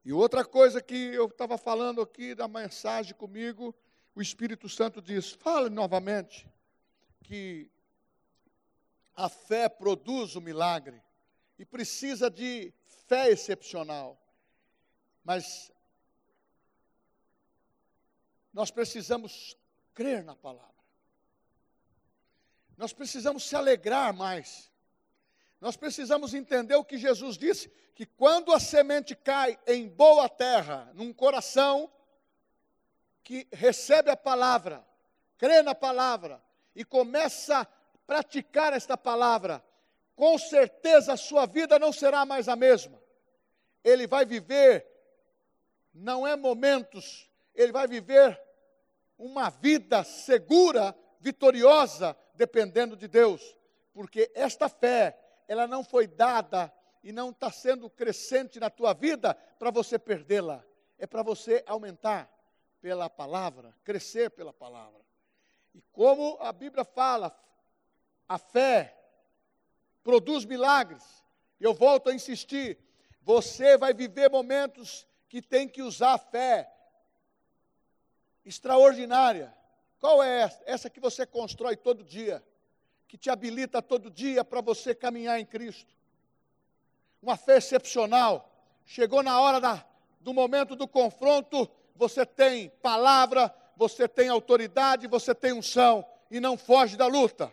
E 0.04 0.12
outra 0.12 0.44
coisa 0.44 0.82
que 0.82 0.94
eu 0.94 1.26
estava 1.26 1.56
falando 1.56 2.02
aqui 2.02 2.34
da 2.34 2.46
mensagem 2.46 3.14
comigo, 3.14 3.74
o 4.14 4.20
Espírito 4.20 4.68
Santo 4.68 5.00
diz: 5.00 5.32
fale 5.32 5.70
novamente 5.70 6.46
que 7.22 7.70
a 9.16 9.30
fé 9.30 9.68
produz 9.68 10.36
o 10.36 10.40
milagre 10.40 11.02
e 11.58 11.64
precisa 11.64 12.30
de 12.30 12.74
fé 13.06 13.30
excepcional. 13.30 14.20
Mas 15.24 15.72
nós 18.52 18.70
precisamos 18.70 19.56
crer 19.94 20.22
na 20.22 20.36
palavra. 20.36 20.73
Nós 22.76 22.92
precisamos 22.92 23.44
se 23.44 23.54
alegrar 23.54 24.14
mais. 24.14 24.70
Nós 25.60 25.76
precisamos 25.76 26.34
entender 26.34 26.74
o 26.74 26.84
que 26.84 26.98
Jesus 26.98 27.38
disse: 27.38 27.70
que 27.94 28.04
quando 28.04 28.52
a 28.52 28.58
semente 28.58 29.14
cai 29.14 29.58
em 29.66 29.88
boa 29.88 30.28
terra, 30.28 30.90
num 30.94 31.12
coração 31.12 31.90
que 33.22 33.46
recebe 33.52 34.10
a 34.10 34.16
palavra, 34.16 34.84
crê 35.38 35.62
na 35.62 35.74
palavra 35.74 36.42
e 36.74 36.84
começa 36.84 37.60
a 37.60 37.66
praticar 38.06 38.72
esta 38.72 38.96
palavra, 38.96 39.64
com 40.16 40.36
certeza 40.38 41.12
a 41.12 41.16
sua 41.16 41.46
vida 41.46 41.78
não 41.78 41.92
será 41.92 42.26
mais 42.26 42.48
a 42.48 42.56
mesma. 42.56 43.00
Ele 43.82 44.06
vai 44.06 44.26
viver, 44.26 44.86
não 45.92 46.26
é 46.26 46.36
momentos, 46.36 47.30
ele 47.54 47.72
vai 47.72 47.86
viver 47.86 48.40
uma 49.16 49.50
vida 49.50 50.02
segura, 50.02 50.94
vitoriosa, 51.20 52.16
dependendo 52.34 52.96
de 52.96 53.08
Deus, 53.08 53.56
porque 53.92 54.30
esta 54.34 54.68
fé, 54.68 55.18
ela 55.46 55.66
não 55.66 55.84
foi 55.84 56.06
dada 56.06 56.72
e 57.02 57.12
não 57.12 57.30
está 57.30 57.50
sendo 57.50 57.88
crescente 57.88 58.58
na 58.58 58.68
tua 58.68 58.92
vida 58.92 59.34
para 59.58 59.70
você 59.70 59.98
perdê-la, 59.98 60.64
é 60.98 61.06
para 61.06 61.22
você 61.22 61.62
aumentar 61.66 62.30
pela 62.80 63.08
palavra, 63.08 63.74
crescer 63.84 64.30
pela 64.30 64.52
palavra. 64.52 65.00
E 65.74 65.80
como 65.92 66.36
a 66.40 66.52
Bíblia 66.52 66.84
fala, 66.84 67.36
a 68.28 68.38
fé 68.38 68.96
produz 70.02 70.44
milagres. 70.44 71.24
Eu 71.60 71.72
volto 71.72 72.10
a 72.10 72.14
insistir, 72.14 72.78
você 73.22 73.78
vai 73.78 73.94
viver 73.94 74.30
momentos 74.30 75.06
que 75.28 75.40
tem 75.40 75.66
que 75.66 75.82
usar 75.82 76.14
a 76.14 76.18
fé 76.18 76.70
extraordinária 78.44 79.54
qual 80.00 80.22
é 80.22 80.42
essa? 80.42 80.62
Essa 80.66 80.90
que 80.90 81.00
você 81.00 81.26
constrói 81.26 81.76
todo 81.76 82.04
dia, 82.04 82.42
que 83.08 83.16
te 83.16 83.30
habilita 83.30 83.80
todo 83.80 84.10
dia 84.10 84.44
para 84.44 84.60
você 84.60 84.94
caminhar 84.94 85.40
em 85.40 85.46
Cristo. 85.46 85.94
Uma 87.22 87.36
fé 87.36 87.56
excepcional. 87.56 88.50
Chegou 88.84 89.22
na 89.22 89.40
hora 89.40 89.60
da, 89.60 89.84
do 90.20 90.34
momento 90.34 90.76
do 90.76 90.86
confronto, 90.86 91.68
você 91.94 92.26
tem 92.26 92.70
palavra, 92.82 93.54
você 93.76 94.06
tem 94.06 94.28
autoridade, 94.28 95.06
você 95.06 95.34
tem 95.34 95.52
unção 95.52 96.04
e 96.30 96.40
não 96.40 96.56
foge 96.56 96.96
da 96.96 97.06
luta. 97.06 97.52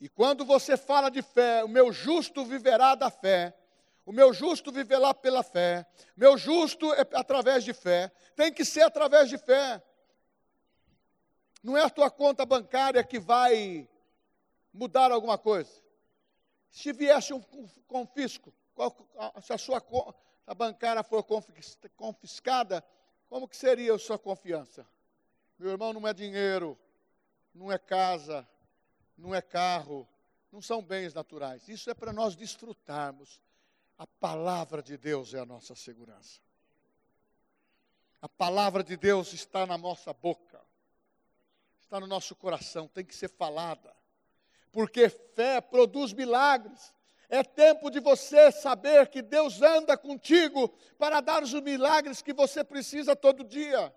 E 0.00 0.08
quando 0.08 0.44
você 0.44 0.76
fala 0.76 1.10
de 1.10 1.22
fé, 1.22 1.64
o 1.64 1.68
meu 1.68 1.92
justo 1.92 2.44
viverá 2.44 2.94
da 2.94 3.10
fé. 3.10 3.54
O 4.06 4.12
meu 4.12 4.32
justo 4.34 4.70
viverá 4.70 5.14
pela 5.14 5.42
fé. 5.42 5.86
Meu 6.16 6.36
justo 6.36 6.92
é 6.92 7.06
através 7.14 7.64
de 7.64 7.72
fé. 7.72 8.12
Tem 8.36 8.52
que 8.52 8.64
ser 8.64 8.82
através 8.82 9.28
de 9.28 9.38
fé. 9.38 9.82
Não 11.62 11.76
é 11.76 11.82
a 11.82 11.90
tua 11.90 12.10
conta 12.10 12.44
bancária 12.44 13.02
que 13.02 13.18
vai 13.18 13.88
mudar 14.72 15.10
alguma 15.10 15.38
coisa. 15.38 15.82
Se 16.70 16.92
viesse 16.92 17.32
um 17.32 17.40
confisco, 17.86 18.52
se 19.40 19.52
a 19.52 19.58
sua 19.58 19.80
conta 19.80 20.14
bancária 20.54 21.02
for 21.02 21.24
confiscada, 21.96 22.84
como 23.28 23.48
que 23.48 23.56
seria 23.56 23.94
a 23.94 23.98
sua 23.98 24.18
confiança? 24.18 24.86
Meu 25.58 25.70
irmão, 25.70 25.92
não 25.94 26.06
é 26.06 26.12
dinheiro, 26.12 26.78
não 27.54 27.72
é 27.72 27.78
casa, 27.78 28.46
não 29.16 29.34
é 29.34 29.40
carro, 29.40 30.06
não 30.52 30.60
são 30.60 30.82
bens 30.82 31.14
naturais. 31.14 31.66
Isso 31.68 31.88
é 31.88 31.94
para 31.94 32.12
nós 32.12 32.36
desfrutarmos. 32.36 33.40
A 33.98 34.06
palavra 34.06 34.82
de 34.82 34.96
Deus 34.96 35.34
é 35.34 35.38
a 35.38 35.46
nossa 35.46 35.74
segurança. 35.74 36.40
A 38.20 38.28
palavra 38.28 38.82
de 38.82 38.96
Deus 38.96 39.32
está 39.32 39.66
na 39.66 39.76
nossa 39.76 40.12
boca, 40.12 40.60
está 41.80 42.00
no 42.00 42.06
nosso 42.06 42.34
coração, 42.34 42.88
tem 42.88 43.04
que 43.04 43.14
ser 43.14 43.28
falada. 43.28 43.94
Porque 44.72 45.08
fé 45.08 45.60
produz 45.60 46.12
milagres. 46.12 46.94
É 47.28 47.42
tempo 47.42 47.90
de 47.90 48.00
você 48.00 48.50
saber 48.50 49.08
que 49.08 49.22
Deus 49.22 49.62
anda 49.62 49.96
contigo 49.96 50.68
para 50.98 51.20
dar 51.20 51.42
os 51.42 51.52
milagres 51.52 52.22
que 52.22 52.32
você 52.32 52.64
precisa 52.64 53.14
todo 53.14 53.44
dia. 53.44 53.94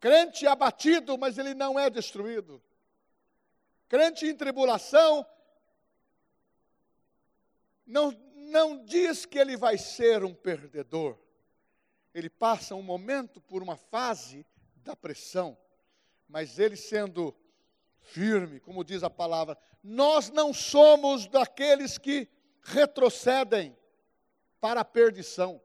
Crente 0.00 0.46
abatido, 0.46 1.16
mas 1.16 1.38
ele 1.38 1.54
não 1.54 1.78
é 1.78 1.90
destruído. 1.90 2.62
Crente 3.88 4.26
em 4.26 4.36
tribulação, 4.36 5.26
não, 7.88 8.12
não 8.34 8.84
diz 8.84 9.24
que 9.24 9.38
ele 9.38 9.56
vai 9.56 9.78
ser 9.78 10.22
um 10.22 10.34
perdedor. 10.34 11.18
Ele 12.14 12.28
passa 12.28 12.74
um 12.74 12.82
momento 12.82 13.40
por 13.40 13.62
uma 13.62 13.76
fase 13.76 14.46
da 14.76 14.94
pressão, 14.94 15.56
mas 16.28 16.58
ele 16.58 16.76
sendo 16.76 17.34
firme, 18.00 18.60
como 18.60 18.84
diz 18.84 19.02
a 19.02 19.10
palavra, 19.10 19.56
nós 19.82 20.30
não 20.30 20.52
somos 20.52 21.26
daqueles 21.26 21.96
que 21.96 22.28
retrocedem 22.62 23.76
para 24.60 24.82
a 24.82 24.84
perdição. 24.84 25.60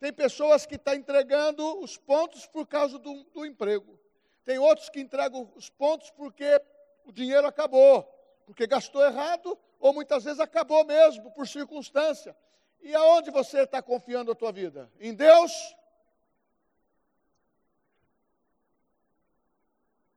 Tem 0.00 0.12
pessoas 0.12 0.66
que 0.66 0.74
estão 0.74 0.94
tá 0.94 0.98
entregando 0.98 1.80
os 1.80 1.96
pontos 1.96 2.46
por 2.46 2.66
causa 2.66 2.98
do, 2.98 3.24
do 3.24 3.46
emprego. 3.46 3.98
Tem 4.44 4.58
outros 4.58 4.88
que 4.90 5.00
entregam 5.00 5.50
os 5.54 5.70
pontos 5.70 6.10
porque 6.10 6.60
o 7.04 7.12
dinheiro 7.12 7.46
acabou, 7.46 8.02
porque 8.46 8.66
gastou 8.66 9.04
errado 9.04 9.56
ou 9.84 9.92
muitas 9.92 10.24
vezes 10.24 10.40
acabou 10.40 10.82
mesmo 10.82 11.30
por 11.32 11.46
circunstância. 11.46 12.34
E 12.80 12.94
aonde 12.94 13.30
você 13.30 13.64
está 13.64 13.82
confiando 13.82 14.32
a 14.32 14.34
tua 14.34 14.50
vida? 14.50 14.90
Em 14.98 15.12
Deus? 15.12 15.52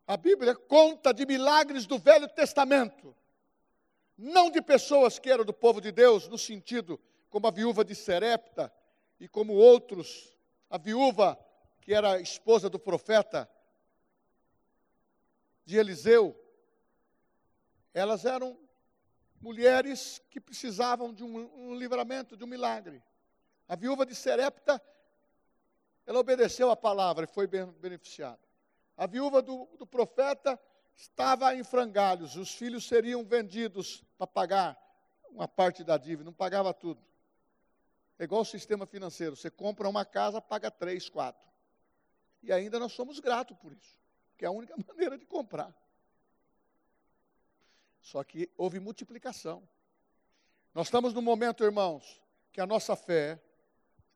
A 0.07 0.15
Bíblia 0.15 0.55
conta 0.55 1.13
de 1.13 1.25
milagres 1.25 1.85
do 1.85 1.97
Velho 1.97 2.29
Testamento, 2.29 3.13
não 4.17 4.49
de 4.49 4.61
pessoas 4.61 5.19
que 5.19 5.29
eram 5.29 5.43
do 5.43 5.53
povo 5.53 5.81
de 5.81 5.91
Deus, 5.91 6.29
no 6.29 6.37
sentido 6.37 6.97
como 7.29 7.45
a 7.45 7.51
viúva 7.51 7.83
de 7.83 7.93
Serepta 7.93 8.73
e 9.19 9.27
como 9.27 9.51
outros, 9.51 10.33
a 10.69 10.77
viúva 10.77 11.37
que 11.81 11.93
era 11.93 12.21
esposa 12.21 12.69
do 12.69 12.79
profeta 12.79 13.51
de 15.65 15.75
Eliseu, 15.75 16.33
elas 17.93 18.23
eram 18.23 18.57
mulheres 19.41 20.21
que 20.29 20.39
precisavam 20.39 21.13
de 21.13 21.23
um, 21.23 21.69
um 21.69 21.75
livramento, 21.75 22.35
de 22.35 22.43
um 22.43 22.47
milagre. 22.47 23.01
A 23.67 23.75
viúva 23.75 24.05
de 24.05 24.15
Serepta, 24.15 24.81
ela 26.05 26.19
obedeceu 26.19 26.71
a 26.71 26.75
palavra 26.75 27.25
e 27.25 27.27
foi 27.27 27.47
beneficiada. 27.47 28.39
A 28.95 29.05
viúva 29.05 29.41
do, 29.41 29.67
do 29.77 29.85
profeta 29.85 30.59
estava 30.95 31.53
em 31.53 31.63
frangalhos, 31.63 32.35
os 32.35 32.51
filhos 32.51 32.87
seriam 32.87 33.23
vendidos 33.23 34.03
para 34.17 34.25
pagar 34.25 34.77
uma 35.29 35.47
parte 35.47 35.83
da 35.83 35.97
dívida, 35.97 36.23
não 36.23 36.33
pagava 36.33 36.73
tudo. 36.73 37.01
É 38.17 38.23
igual 38.23 38.41
o 38.41 38.45
sistema 38.45 38.85
financeiro, 38.87 39.35
você 39.35 39.51
compra 39.51 39.87
uma 39.87 40.03
casa, 40.03 40.41
paga 40.41 40.71
três, 40.71 41.07
quatro. 41.07 41.47
E 42.41 42.51
ainda 42.51 42.79
nós 42.79 42.93
somos 42.93 43.19
gratos 43.19 43.55
por 43.57 43.71
isso, 43.71 43.99
que 44.35 44.45
é 44.45 44.47
a 44.47 44.51
única 44.51 44.75
maneira 44.87 45.17
de 45.17 45.25
comprar. 45.25 45.73
Só 48.07 48.23
que 48.23 48.49
houve 48.55 48.79
multiplicação. 48.79 49.67
Nós 50.73 50.87
estamos 50.87 51.13
no 51.13 51.21
momento, 51.21 51.65
irmãos, 51.65 52.21
que 52.53 52.61
a 52.61 52.65
nossa 52.65 52.95
fé 52.95 53.37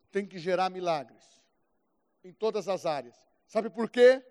tem 0.10 0.26
que 0.26 0.40
gerar 0.40 0.70
milagres 0.70 1.44
em 2.24 2.32
todas 2.32 2.70
as 2.70 2.86
áreas. 2.86 3.18
Sabe 3.46 3.70
por 3.70 3.90
quê? 3.90 4.26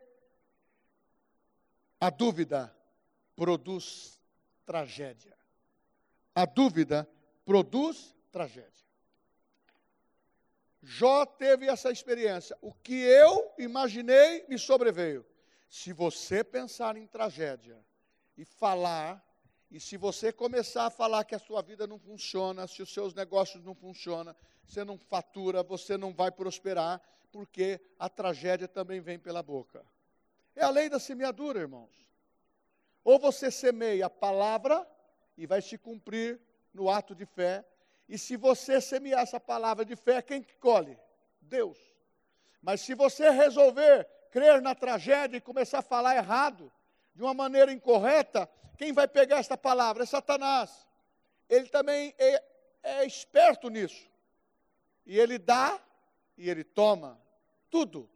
A 2.01 2.09
dúvida 2.09 2.75
produz 3.37 4.19
tragédia. 4.65 5.37
A 6.35 6.47
dúvida 6.47 7.07
produz 7.45 8.17
tragédia. 8.33 8.87
Jó 10.81 11.27
teve 11.27 11.69
essa 11.69 11.91
experiência. 11.91 12.57
O 12.63 12.73
que 12.73 12.95
eu 12.95 13.53
imaginei 13.59 14.43
me 14.49 14.59
sobreveio. 14.59 15.27
Se 15.69 15.93
você 15.93 16.43
pensar 16.43 16.97
em 16.97 17.07
tragédia 17.07 17.79
e 18.39 18.45
falar, 18.47 19.23
e 19.71 19.79
se 19.79 19.97
você 19.97 20.33
começar 20.33 20.87
a 20.87 20.91
falar 20.91 21.25
que 21.25 21.35
a 21.35 21.39
sua 21.39 21.63
vida 21.63 21.87
não 21.87 21.99
funciona, 21.99 22.67
se 22.67 22.83
os 22.83 22.93
seus 22.93 23.15
negócios 23.15 23.63
não 23.63 23.75
funcionam, 23.75 24.35
você 24.67 24.85
não 24.85 24.99
fatura, 24.99 25.63
você 25.63 25.97
não 25.97 26.13
vai 26.13 26.31
prosperar, 26.33 27.01
porque 27.31 27.81
a 27.99 28.09
tragédia 28.09 28.67
também 28.67 29.01
vem 29.01 29.19
pela 29.19 29.43
boca. 29.43 29.85
É 30.57 30.65
a 30.65 30.71
lei 30.71 30.89
da 30.89 30.99
semeadura, 30.99 31.61
irmãos. 31.61 31.95
Ou 33.05 33.19
você 33.19 33.51
semeia 33.51 34.07
a 34.07 34.11
palavra 34.11 34.87
e 35.37 35.47
vai 35.47 35.63
se 35.63 35.79
cumprir 35.79 36.41
no 36.75 36.91
ato 36.91 37.15
de 37.15 37.25
fé, 37.25 37.65
e 38.09 38.19
se 38.19 38.37
você 38.37 38.81
semear 38.81 39.23
essa 39.23 39.39
palavra 39.39 39.85
de 39.85 39.95
fé, 39.95 40.21
quem 40.21 40.43
que 40.43 40.57
colhe? 40.57 40.99
Deus. 41.41 41.79
Mas 42.61 42.81
se 42.81 42.93
você 42.93 43.31
resolver 43.31 44.05
crer 44.33 44.61
na 44.61 44.75
tragédia 44.75 45.37
e 45.37 45.41
começar 45.41 45.79
a 45.79 45.83
falar 45.83 46.17
errado, 46.17 46.73
de 47.15 47.23
uma 47.23 47.35
maneira 47.35 47.73
incorreta, 47.73 48.49
quem 48.79 48.93
vai 48.93 49.07
pegar 49.07 49.39
esta 49.39 49.57
palavra? 49.57 50.03
É 50.03 50.07
Satanás. 50.07 50.87
Ele 51.49 51.69
também 51.69 52.15
é, 52.19 52.43
é 52.83 53.05
esperto 53.05 53.69
nisso. 53.69 54.09
E 55.05 55.19
ele 55.19 55.39
dá 55.39 55.81
e 56.37 56.49
ele 56.49 56.65
toma 56.65 57.21
tudo. 57.71 58.09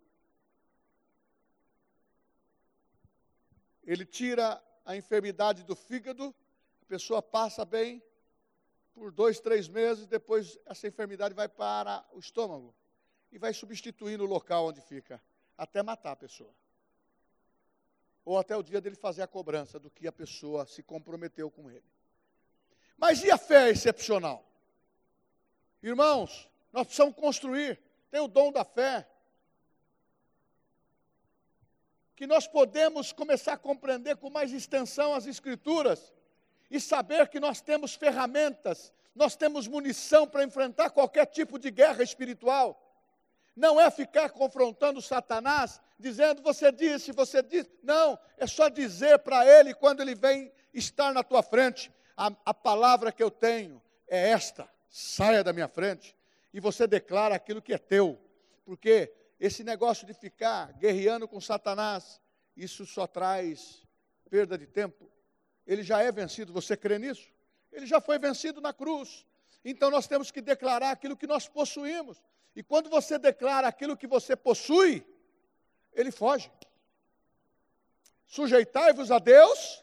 Ele 3.82 4.06
tira 4.06 4.62
a 4.84 4.96
enfermidade 4.96 5.64
do 5.64 5.76
fígado, 5.76 6.34
a 6.82 6.84
pessoa 6.86 7.20
passa 7.20 7.64
bem, 7.64 8.02
por 8.94 9.10
dois, 9.10 9.40
três 9.40 9.68
meses, 9.68 10.06
depois 10.06 10.58
essa 10.64 10.86
enfermidade 10.86 11.34
vai 11.34 11.48
para 11.48 12.06
o 12.12 12.18
estômago 12.18 12.74
e 13.32 13.38
vai 13.38 13.52
substituindo 13.52 14.24
o 14.24 14.28
local 14.28 14.66
onde 14.66 14.80
fica, 14.80 15.20
até 15.58 15.82
matar 15.82 16.12
a 16.12 16.16
pessoa. 16.16 16.54
Ou 18.24 18.38
até 18.38 18.56
o 18.56 18.62
dia 18.62 18.80
dele 18.80 18.96
fazer 18.96 19.22
a 19.22 19.26
cobrança 19.26 19.78
do 19.78 19.90
que 19.90 20.06
a 20.06 20.12
pessoa 20.12 20.66
se 20.66 20.82
comprometeu 20.82 21.50
com 21.50 21.70
ele. 21.70 21.84
Mas 22.96 23.22
e 23.22 23.30
a 23.30 23.36
fé 23.36 23.70
excepcional? 23.70 24.44
Irmãos, 25.82 26.48
nós 26.72 26.86
precisamos 26.86 27.14
construir, 27.14 27.78
tem 28.10 28.20
o 28.20 28.28
dom 28.28 28.50
da 28.50 28.64
fé. 28.64 29.06
Que 32.16 32.26
nós 32.26 32.46
podemos 32.46 33.12
começar 33.12 33.54
a 33.54 33.58
compreender 33.58 34.16
com 34.16 34.30
mais 34.30 34.52
extensão 34.52 35.14
as 35.14 35.26
Escrituras 35.26 36.12
e 36.70 36.80
saber 36.80 37.28
que 37.28 37.38
nós 37.38 37.60
temos 37.60 37.94
ferramentas, 37.94 38.92
nós 39.14 39.36
temos 39.36 39.68
munição 39.68 40.26
para 40.26 40.42
enfrentar 40.42 40.90
qualquer 40.90 41.26
tipo 41.26 41.58
de 41.58 41.70
guerra 41.70 42.02
espiritual. 42.02 42.80
Não 43.56 43.80
é 43.80 43.90
ficar 43.90 44.30
confrontando 44.30 45.00
Satanás, 45.00 45.80
dizendo, 45.98 46.42
você 46.42 46.72
disse, 46.72 47.12
você 47.12 47.42
disse. 47.42 47.70
Não, 47.82 48.18
é 48.36 48.46
só 48.46 48.68
dizer 48.68 49.18
para 49.20 49.46
ele, 49.46 49.74
quando 49.74 50.00
ele 50.00 50.14
vem 50.14 50.52
estar 50.72 51.12
na 51.12 51.22
tua 51.22 51.42
frente, 51.42 51.92
a, 52.16 52.32
a 52.44 52.54
palavra 52.54 53.12
que 53.12 53.22
eu 53.22 53.30
tenho 53.30 53.80
é 54.08 54.30
esta: 54.30 54.68
saia 54.88 55.44
da 55.44 55.52
minha 55.52 55.68
frente. 55.68 56.16
E 56.52 56.60
você 56.60 56.86
declara 56.86 57.34
aquilo 57.34 57.62
que 57.62 57.74
é 57.74 57.78
teu. 57.78 58.18
Porque 58.64 59.12
esse 59.38 59.62
negócio 59.62 60.06
de 60.06 60.14
ficar 60.14 60.72
guerreando 60.74 61.28
com 61.28 61.40
Satanás, 61.40 62.20
isso 62.56 62.86
só 62.86 63.06
traz 63.06 63.82
perda 64.30 64.56
de 64.56 64.66
tempo 64.66 65.14
ele 65.66 65.82
já 65.82 66.02
é 66.02 66.12
vencido. 66.12 66.52
Você 66.52 66.76
crê 66.76 66.98
nisso? 66.98 67.28
Ele 67.72 67.86
já 67.86 68.00
foi 68.00 68.18
vencido 68.18 68.60
na 68.60 68.72
cruz. 68.72 69.26
Então 69.64 69.90
nós 69.90 70.06
temos 70.06 70.30
que 70.30 70.40
declarar 70.40 70.90
aquilo 70.90 71.16
que 71.16 71.26
nós 71.26 71.48
possuímos. 71.48 72.22
E 72.54 72.62
quando 72.62 72.88
você 72.88 73.18
declara 73.18 73.66
aquilo 73.66 73.96
que 73.96 74.06
você 74.06 74.36
possui, 74.36 75.04
ele 75.92 76.10
foge. 76.10 76.50
Sujeitai-vos 78.26 79.10
a 79.10 79.18
Deus. 79.18 79.82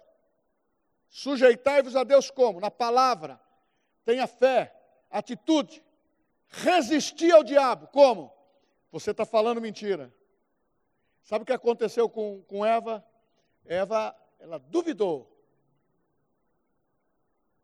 Sujeitai-vos 1.09 1.95
a 1.95 2.03
Deus 2.03 2.31
como? 2.31 2.59
Na 2.59 2.71
palavra. 2.71 3.39
Tenha 4.05 4.27
fé, 4.27 4.73
atitude. 5.09 5.83
Resistir 6.47 7.31
ao 7.31 7.43
diabo. 7.43 7.87
Como? 7.87 8.33
Você 8.91 9.11
está 9.11 9.25
falando 9.25 9.61
mentira. 9.61 10.13
Sabe 11.23 11.43
o 11.43 11.45
que 11.45 11.53
aconteceu 11.53 12.09
com, 12.09 12.41
com 12.43 12.65
Eva? 12.65 13.05
Eva, 13.65 14.15
ela 14.39 14.57
duvidou 14.57 15.31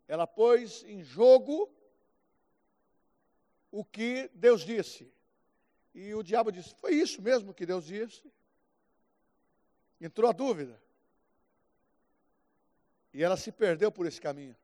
ela 0.08 0.26
pôs 0.26 0.84
em 0.86 1.04
jogo 1.04 1.70
o 3.78 3.86
que 3.86 4.28
Deus 4.34 4.62
disse. 4.66 5.08
E 5.94 6.12
o 6.16 6.24
diabo 6.24 6.52
disse: 6.52 6.74
Foi 6.74 6.96
isso 6.96 7.22
mesmo 7.22 7.54
que 7.54 7.64
Deus 7.64 7.86
disse? 7.86 8.24
Entrou 10.02 10.28
a 10.28 10.34
dúvida. 10.34 10.82
E 13.14 13.24
ela 13.24 13.38
se 13.38 13.52
perdeu 13.52 13.92
por 13.92 14.08
esse 14.08 14.20
caminho. 14.20 14.56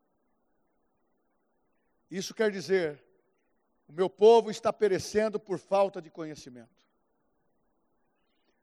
Isso 2.09 2.33
quer 2.33 2.49
dizer: 2.49 3.03
o 3.87 3.93
meu 3.93 4.09
povo 4.09 4.49
está 4.49 4.73
perecendo 4.73 5.39
por 5.39 5.59
falta 5.59 6.01
de 6.01 6.09
conhecimento. 6.09 6.83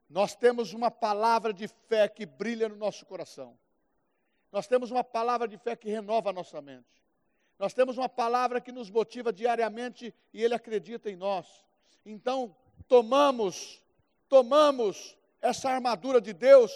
Nós 0.09 0.35
temos 0.35 0.73
uma 0.73 0.91
palavra 0.91 1.53
de 1.53 1.69
fé 1.69 2.09
que 2.09 2.25
brilha 2.25 2.67
no 2.67 2.75
nosso 2.75 3.05
coração. 3.05 3.57
Nós 4.51 4.67
temos 4.67 4.91
uma 4.91 5.01
palavra 5.03 5.47
de 5.47 5.57
fé 5.57 5.77
que 5.77 5.89
renova 5.89 6.31
a 6.31 6.33
nossa 6.33 6.61
mente. 6.61 7.00
Nós 7.61 7.75
temos 7.75 7.95
uma 7.95 8.09
palavra 8.09 8.59
que 8.59 8.71
nos 8.71 8.89
motiva 8.89 9.31
diariamente 9.31 10.11
e 10.33 10.43
Ele 10.43 10.55
acredita 10.55 11.11
em 11.11 11.15
nós. 11.15 11.45
Então, 12.03 12.55
tomamos, 12.87 13.83
tomamos 14.27 15.15
essa 15.39 15.69
armadura 15.69 16.19
de 16.19 16.33
Deus, 16.33 16.71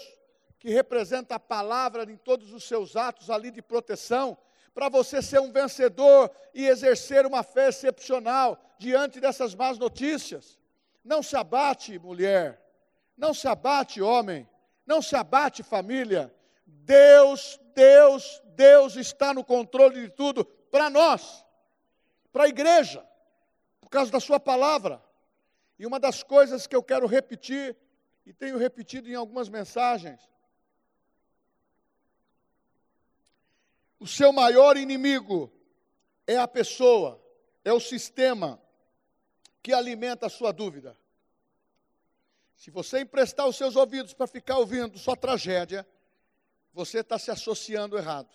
que 0.60 0.70
representa 0.70 1.34
a 1.34 1.40
palavra 1.40 2.04
em 2.04 2.16
todos 2.16 2.52
os 2.52 2.62
seus 2.62 2.94
atos 2.94 3.30
ali 3.30 3.50
de 3.50 3.60
proteção, 3.60 4.38
para 4.72 4.88
você 4.88 5.20
ser 5.20 5.40
um 5.40 5.50
vencedor 5.50 6.30
e 6.54 6.68
exercer 6.68 7.26
uma 7.26 7.42
fé 7.42 7.70
excepcional 7.70 8.56
diante 8.78 9.18
dessas 9.18 9.56
más 9.56 9.78
notícias. 9.78 10.56
Não 11.02 11.20
se 11.20 11.36
abate, 11.36 11.98
mulher. 11.98 12.64
Não 13.16 13.34
se 13.34 13.48
abate, 13.48 14.00
homem. 14.00 14.48
Não 14.86 15.02
se 15.02 15.16
abate, 15.16 15.64
família. 15.64 16.32
Deus, 16.64 17.58
Deus, 17.74 18.40
Deus 18.54 18.94
está 18.94 19.34
no 19.34 19.42
controle 19.42 20.02
de 20.02 20.10
tudo 20.10 20.48
para 20.70 20.90
nós, 20.90 21.44
para 22.32 22.44
a 22.44 22.48
igreja, 22.48 23.06
por 23.80 23.88
causa 23.88 24.10
da 24.10 24.20
Sua 24.20 24.38
palavra. 24.38 25.02
E 25.78 25.86
uma 25.86 26.00
das 26.00 26.22
coisas 26.22 26.66
que 26.66 26.74
eu 26.74 26.82
quero 26.82 27.06
repetir, 27.06 27.76
e 28.24 28.32
tenho 28.32 28.58
repetido 28.58 29.08
em 29.08 29.14
algumas 29.14 29.48
mensagens, 29.48 30.20
o 33.98 34.06
seu 34.06 34.32
maior 34.32 34.76
inimigo 34.76 35.52
é 36.26 36.36
a 36.36 36.48
pessoa, 36.48 37.22
é 37.64 37.72
o 37.72 37.80
sistema 37.80 38.60
que 39.62 39.72
alimenta 39.72 40.26
a 40.26 40.30
sua 40.30 40.52
dúvida. 40.52 40.96
Se 42.54 42.70
você 42.70 43.00
emprestar 43.00 43.46
os 43.46 43.56
seus 43.56 43.76
ouvidos 43.76 44.14
para 44.14 44.26
ficar 44.26 44.58
ouvindo 44.58 44.98
só 44.98 45.14
tragédia, 45.14 45.86
você 46.72 47.00
está 47.00 47.18
se 47.18 47.30
associando 47.30 47.98
errado. 47.98 48.28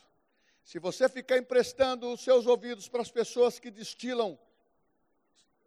Se 0.64 0.80
você 0.80 1.10
ficar 1.10 1.38
emprestando 1.38 2.12
os 2.12 2.22
seus 2.22 2.46
ouvidos 2.46 2.88
para 2.88 3.02
as 3.02 3.12
pessoas 3.12 3.60
que 3.60 3.72
destilam 3.72 4.38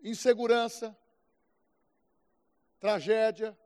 insegurança, 0.02 0.96
tragédia, 2.78 3.56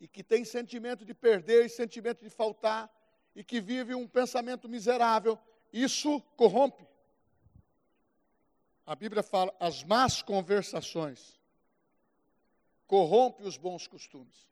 e 0.00 0.08
que 0.08 0.24
tem 0.24 0.44
sentimento 0.44 1.04
de 1.04 1.14
perder 1.14 1.64
e 1.64 1.68
sentimento 1.68 2.24
de 2.24 2.28
faltar, 2.28 2.90
e 3.36 3.44
que 3.44 3.60
vive 3.60 3.94
um 3.94 4.06
pensamento 4.06 4.68
miserável, 4.68 5.38
isso 5.72 6.20
corrompe. 6.36 6.86
A 8.84 8.96
Bíblia 8.96 9.22
fala, 9.22 9.54
as 9.60 9.84
más 9.84 10.20
conversações 10.20 11.40
corrompe 12.86 13.44
os 13.44 13.56
bons 13.56 13.86
costumes. 13.86 14.50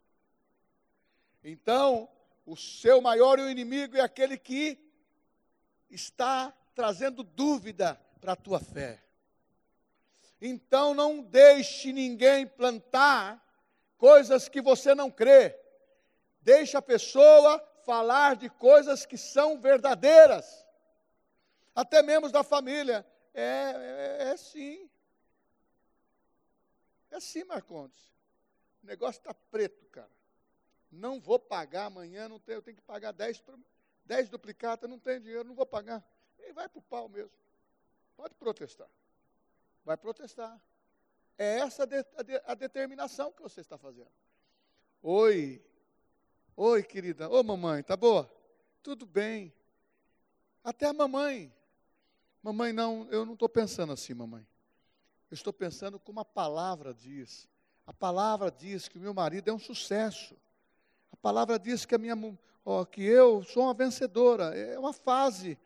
Então, 1.43 2.09
o 2.47 2.57
seu 2.57 3.01
maior 3.01 3.39
inimigo 3.39 3.97
é 3.97 4.01
aquele 4.01 4.39
que 4.39 4.79
está 5.91 6.53
trazendo 6.75 7.23
dúvida 7.23 8.01
para 8.21 8.33
a 8.33 8.37
tua 8.37 8.61
fé. 8.61 9.03
Então 10.41 10.95
não 10.95 11.21
deixe 11.21 11.93
ninguém 11.93 12.47
plantar 12.47 13.45
coisas 13.99 14.49
que 14.49 14.63
você 14.63 14.95
não 14.95 15.11
crê. 15.11 15.59
Deixa 16.41 16.79
a 16.79 16.83
pessoa 16.83 17.59
falar 17.85 18.37
de 18.37 18.49
coisas 18.49 19.05
que 19.05 19.19
são 19.19 19.61
verdadeiras. 19.61 20.65
Até 21.75 22.03
membros 22.03 22.33
da 22.33 22.43
família. 22.43 23.07
É, 23.35 24.23
é, 24.23 24.31
é 24.31 24.37
sim. 24.37 24.89
É 27.11 27.21
sim, 27.21 27.45
Marcondes. 27.45 28.01
O 28.83 28.87
negócio 28.87 29.19
está 29.19 29.35
preto, 29.35 29.85
cara. 29.87 30.11
Não 30.91 31.21
vou 31.21 31.39
pagar 31.39 31.87
amanhã, 31.87 32.29
não 32.29 32.39
tenho, 32.39 32.59
eu 32.59 32.63
tenho 32.63 32.77
que 32.77 32.83
pagar 32.83 33.13
10, 33.13 33.43
10 34.11 34.29
duplicatas, 34.29 34.91
não 34.91 34.99
tenho 34.99 35.21
dinheiro, 35.21 35.45
não 35.45 35.55
vou 35.55 35.65
pagar. 35.65 36.05
E 36.41 36.53
vai 36.53 36.69
para 36.69 36.81
o 36.81 36.83
pau 36.83 37.09
mesmo. 37.09 37.31
Pode 38.17 38.35
protestar. 38.35 38.89
Vai 39.85 39.97
protestar. 39.97 40.61
É 41.39 41.61
essa 41.61 41.89
a, 42.45 42.55
determinação 42.57 43.31
que 43.31 43.41
você 43.41 43.61
está 43.61 43.79
fazendo. 43.79 44.11
Oi, 45.01 45.65
oi, 46.57 46.83
querida. 46.83 47.31
Ô, 47.31 47.41
mamãe, 47.45 47.85
tá 47.85 47.97
boa? 47.97 48.29
Tudo 48.83 49.07
bem. 49.07 49.55
Até 50.65 50.87
a 50.87 50.93
mamãe. 50.93 51.55
Mamãe, 52.43 52.73
não, 52.73 53.07
eu 53.13 53.25
não 53.25 53.35
estou 53.35 53.49
pensando 53.49 53.93
assim, 53.93 54.13
mamãe. 54.13 54.45
Eu 55.31 55.37
estou 55.37 55.53
pensando 55.53 56.01
como 56.01 56.19
a 56.19 56.25
palavra 56.25 56.93
diz. 56.93 57.49
A 57.87 57.93
palavra 57.93 58.51
diz 58.51 58.89
que 58.89 58.99
o 58.99 59.01
meu 59.01 59.15
marido 59.15 59.51
é 59.51 59.53
um 59.53 59.59
sucesso. 59.59 60.37
A 61.13 61.17
palavra 61.17 61.61
diz 61.61 61.87
que 61.87 61.95
a 61.95 61.99
minha, 61.99 62.17
ó, 62.65 62.85
que 62.85 63.03
eu 63.03 63.43
sou 63.45 63.65
uma 63.65 63.75
vencedora. 63.75 64.55
É 64.57 64.79
uma 64.79 64.93
fase 64.93 65.59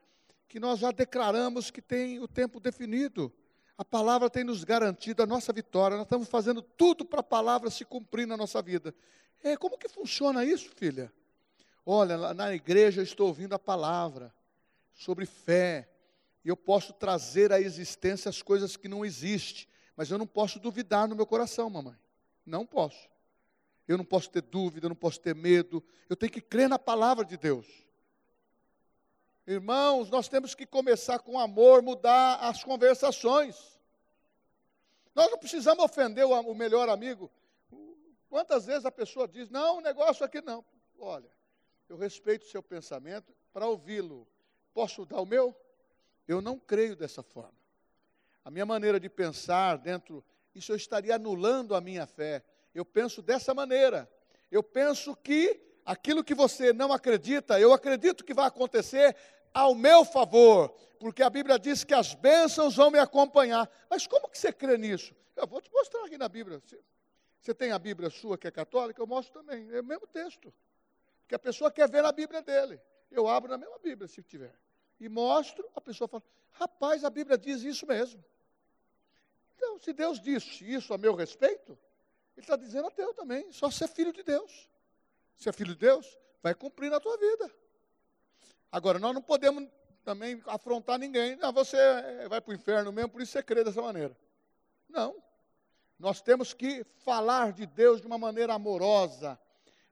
que 0.48 0.60
nós 0.60 0.78
já 0.78 0.90
declaramos 0.90 1.70
que 1.70 1.82
tem 1.82 2.20
o 2.20 2.28
tempo 2.28 2.60
definido. 2.60 3.32
A 3.76 3.84
palavra 3.84 4.30
tem 4.30 4.44
nos 4.44 4.62
garantido 4.62 5.22
a 5.22 5.26
nossa 5.26 5.52
vitória. 5.52 5.96
Nós 5.96 6.06
estamos 6.06 6.28
fazendo 6.28 6.62
tudo 6.62 7.04
para 7.04 7.20
a 7.20 7.24
palavra 7.24 7.70
se 7.70 7.84
cumprir 7.84 8.26
na 8.26 8.36
nossa 8.36 8.62
vida. 8.62 8.94
É, 9.42 9.56
como 9.56 9.76
que 9.76 9.88
funciona 9.88 10.44
isso, 10.44 10.70
filha? 10.76 11.12
Olha, 11.84 12.32
na 12.32 12.54
igreja 12.54 13.00
eu 13.00 13.04
estou 13.04 13.26
ouvindo 13.26 13.52
a 13.54 13.58
palavra 13.58 14.32
sobre 14.94 15.26
fé. 15.26 15.88
E 16.44 16.48
eu 16.48 16.56
posso 16.56 16.92
trazer 16.92 17.52
à 17.52 17.60
existência 17.60 18.28
as 18.28 18.42
coisas 18.42 18.76
que 18.76 18.88
não 18.88 19.04
existem. 19.04 19.66
Mas 19.96 20.10
eu 20.10 20.18
não 20.18 20.26
posso 20.26 20.58
duvidar 20.58 21.08
no 21.08 21.16
meu 21.16 21.26
coração, 21.26 21.68
mamãe. 21.68 21.96
Não 22.46 22.64
posso. 22.64 23.08
Eu 23.86 23.98
não 23.98 24.04
posso 24.04 24.30
ter 24.30 24.42
dúvida, 24.42 24.86
eu 24.86 24.88
não 24.88 24.96
posso 24.96 25.20
ter 25.20 25.34
medo. 25.34 25.82
Eu 26.08 26.16
tenho 26.16 26.32
que 26.32 26.40
crer 26.40 26.68
na 26.68 26.78
palavra 26.78 27.24
de 27.24 27.36
Deus. 27.36 27.66
Irmãos, 29.46 30.08
nós 30.08 30.26
temos 30.26 30.54
que 30.54 30.64
começar 30.64 31.18
com 31.18 31.38
amor, 31.38 31.82
mudar 31.82 32.36
as 32.36 32.64
conversações. 32.64 33.78
Nós 35.14 35.30
não 35.30 35.38
precisamos 35.38 35.84
ofender 35.84 36.24
o, 36.24 36.54
melhor 36.54 36.88
amigo. 36.88 37.30
Quantas 38.28 38.64
vezes 38.64 38.86
a 38.86 38.90
pessoa 38.90 39.28
diz: 39.28 39.50
Não, 39.50 39.78
o 39.78 39.80
negócio 39.80 40.24
aqui 40.24 40.40
não. 40.40 40.64
Olha, 40.98 41.30
eu 41.88 41.96
respeito 41.96 42.46
o 42.46 42.48
seu 42.48 42.62
pensamento 42.62 43.34
para 43.52 43.66
ouvi-lo. 43.66 44.26
Posso 44.72 45.04
dar 45.04 45.20
o 45.20 45.26
meu? 45.26 45.54
Eu 46.26 46.40
não 46.40 46.58
creio 46.58 46.96
dessa 46.96 47.22
forma. 47.22 47.54
A 48.44 48.50
minha 48.50 48.66
maneira 48.66 48.98
de 48.98 49.08
pensar 49.08 49.76
dentro, 49.76 50.24
isso 50.54 50.72
eu 50.72 50.76
estaria 50.76 51.14
anulando 51.14 51.74
a 51.74 51.80
minha 51.80 52.06
fé. 52.06 52.42
Eu 52.74 52.84
penso 52.84 53.22
dessa 53.22 53.54
maneira. 53.54 54.10
Eu 54.50 54.62
penso 54.62 55.14
que 55.16 55.60
aquilo 55.84 56.24
que 56.24 56.34
você 56.34 56.72
não 56.72 56.92
acredita, 56.92 57.60
eu 57.60 57.72
acredito 57.72 58.24
que 58.24 58.34
vai 58.34 58.46
acontecer 58.46 59.16
ao 59.52 59.74
meu 59.74 60.04
favor, 60.04 60.70
porque 60.98 61.22
a 61.22 61.30
Bíblia 61.30 61.58
diz 61.58 61.84
que 61.84 61.94
as 61.94 62.14
bênçãos 62.14 62.74
vão 62.76 62.90
me 62.90 62.98
acompanhar. 62.98 63.70
Mas 63.88 64.06
como 64.06 64.28
que 64.28 64.38
você 64.38 64.52
crê 64.52 64.76
nisso? 64.76 65.14
Eu 65.36 65.46
vou 65.46 65.60
te 65.60 65.70
mostrar 65.72 66.04
aqui 66.04 66.18
na 66.18 66.28
Bíblia. 66.28 66.60
Você 67.40 67.54
tem 67.54 67.70
a 67.70 67.78
Bíblia 67.78 68.10
sua 68.10 68.38
que 68.38 68.48
é 68.48 68.50
católica? 68.50 69.00
Eu 69.00 69.06
mostro 69.06 69.40
também. 69.40 69.68
É 69.70 69.80
o 69.80 69.84
mesmo 69.84 70.06
texto. 70.06 70.52
Porque 71.20 71.34
a 71.34 71.38
pessoa 71.38 71.70
quer 71.70 71.88
ver 71.88 72.02
na 72.02 72.10
Bíblia 72.10 72.42
dele. 72.42 72.80
Eu 73.10 73.28
abro 73.28 73.50
na 73.50 73.58
mesma 73.58 73.78
Bíblia, 73.78 74.08
se 74.08 74.22
tiver. 74.22 74.54
E 74.98 75.08
mostro, 75.08 75.68
a 75.74 75.80
pessoa 75.80 76.08
fala: 76.08 76.22
rapaz, 76.52 77.04
a 77.04 77.10
Bíblia 77.10 77.36
diz 77.36 77.62
isso 77.62 77.86
mesmo. 77.86 78.24
Então, 79.56 79.78
se 79.78 79.92
Deus 79.92 80.20
disse 80.20 80.64
isso 80.64 80.92
a 80.92 80.98
meu 80.98 81.14
respeito, 81.14 81.78
Ele 82.36 82.44
está 82.44 82.56
dizendo 82.56 82.88
a 82.88 82.90
teu 82.90 83.14
também. 83.14 83.50
Só 83.52 83.70
ser 83.70 83.88
filho 83.88 84.12
de 84.12 84.22
Deus. 84.22 84.68
Se 85.36 85.48
é 85.48 85.52
filho 85.52 85.74
de 85.74 85.80
Deus, 85.80 86.18
vai 86.42 86.54
cumprir 86.54 86.90
na 86.90 87.00
tua 87.00 87.16
vida. 87.16 87.50
Agora, 88.70 88.98
nós 88.98 89.14
não 89.14 89.22
podemos 89.22 89.68
também 90.04 90.42
afrontar 90.46 90.98
ninguém. 90.98 91.36
Não, 91.36 91.52
você 91.52 91.76
eh, 91.76 92.28
vai 92.28 92.40
para 92.40 92.50
o 92.50 92.54
inferno 92.54 92.92
mesmo, 92.92 93.10
por 93.10 93.22
isso 93.22 93.32
você 93.32 93.42
crê 93.42 93.64
dessa 93.64 93.80
maneira. 93.80 94.16
Não. 94.88 95.16
Nós 95.98 96.20
temos 96.20 96.52
que 96.52 96.84
falar 97.04 97.52
de 97.52 97.66
Deus 97.66 98.00
de 98.00 98.06
uma 98.06 98.18
maneira 98.18 98.54
amorosa. 98.54 99.38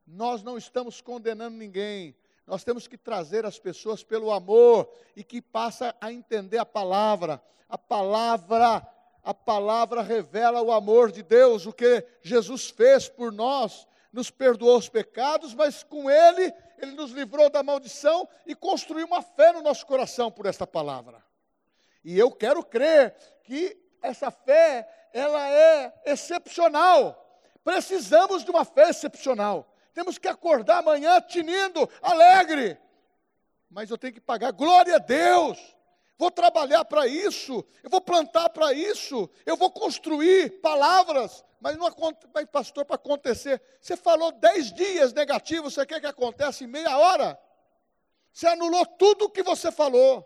Nós 0.06 0.42
não 0.42 0.58
estamos 0.58 1.00
condenando 1.00 1.56
ninguém. 1.56 2.14
Nós 2.46 2.64
temos 2.64 2.86
que 2.86 2.98
trazer 2.98 3.46
as 3.46 3.58
pessoas 3.58 4.02
pelo 4.02 4.30
amor 4.32 4.92
e 5.16 5.22
que 5.22 5.40
passa 5.40 5.94
a 6.00 6.12
entender 6.12 6.58
a 6.58 6.66
palavra. 6.66 7.42
A 7.68 7.78
palavra, 7.78 8.86
a 9.22 9.32
palavra 9.32 10.02
revela 10.02 10.60
o 10.60 10.72
amor 10.72 11.12
de 11.12 11.22
Deus, 11.22 11.64
o 11.64 11.72
que 11.72 12.04
Jesus 12.22 12.68
fez 12.68 13.08
por 13.08 13.30
nós 13.30 13.86
nos 14.12 14.30
perdoou 14.30 14.76
os 14.76 14.88
pecados, 14.88 15.54
mas 15.54 15.82
com 15.82 16.10
Ele, 16.10 16.52
Ele 16.78 16.92
nos 16.92 17.12
livrou 17.12 17.48
da 17.48 17.62
maldição 17.62 18.28
e 18.44 18.54
construiu 18.54 19.06
uma 19.06 19.22
fé 19.22 19.52
no 19.52 19.62
nosso 19.62 19.86
coração 19.86 20.30
por 20.30 20.44
esta 20.44 20.66
palavra. 20.66 21.24
E 22.04 22.18
eu 22.18 22.30
quero 22.30 22.64
crer 22.64 23.14
que 23.44 23.80
essa 24.02 24.30
fé, 24.30 24.88
ela 25.12 25.48
é 25.48 25.94
excepcional. 26.04 27.40
Precisamos 27.64 28.44
de 28.44 28.50
uma 28.50 28.64
fé 28.64 28.90
excepcional. 28.90 29.72
Temos 29.94 30.18
que 30.18 30.26
acordar 30.26 30.78
amanhã 30.78 31.20
tinindo, 31.20 31.88
alegre. 32.02 32.76
Mas 33.70 33.88
eu 33.88 33.96
tenho 33.96 34.12
que 34.12 34.20
pagar, 34.20 34.50
glória 34.50 34.96
a 34.96 34.98
Deus 34.98 35.58
vou 36.22 36.30
trabalhar 36.30 36.84
para 36.84 37.04
isso, 37.08 37.64
eu 37.82 37.90
vou 37.90 38.00
plantar 38.00 38.48
para 38.50 38.72
isso, 38.72 39.28
eu 39.44 39.56
vou 39.56 39.72
construir 39.72 40.60
palavras, 40.60 41.44
mas 41.60 41.76
não 41.76 41.90
mas 42.32 42.44
pastor, 42.44 42.84
para 42.84 42.94
acontecer, 42.94 43.60
você 43.80 43.96
falou 43.96 44.30
dez 44.30 44.72
dias 44.72 45.12
negativos, 45.12 45.74
você 45.74 45.84
quer 45.84 46.00
que 46.00 46.06
aconteça 46.06 46.62
em 46.62 46.68
meia 46.68 46.96
hora? 46.96 47.36
Você 48.32 48.46
anulou 48.46 48.86
tudo 48.86 49.24
o 49.24 49.30
que 49.30 49.42
você 49.42 49.72
falou, 49.72 50.24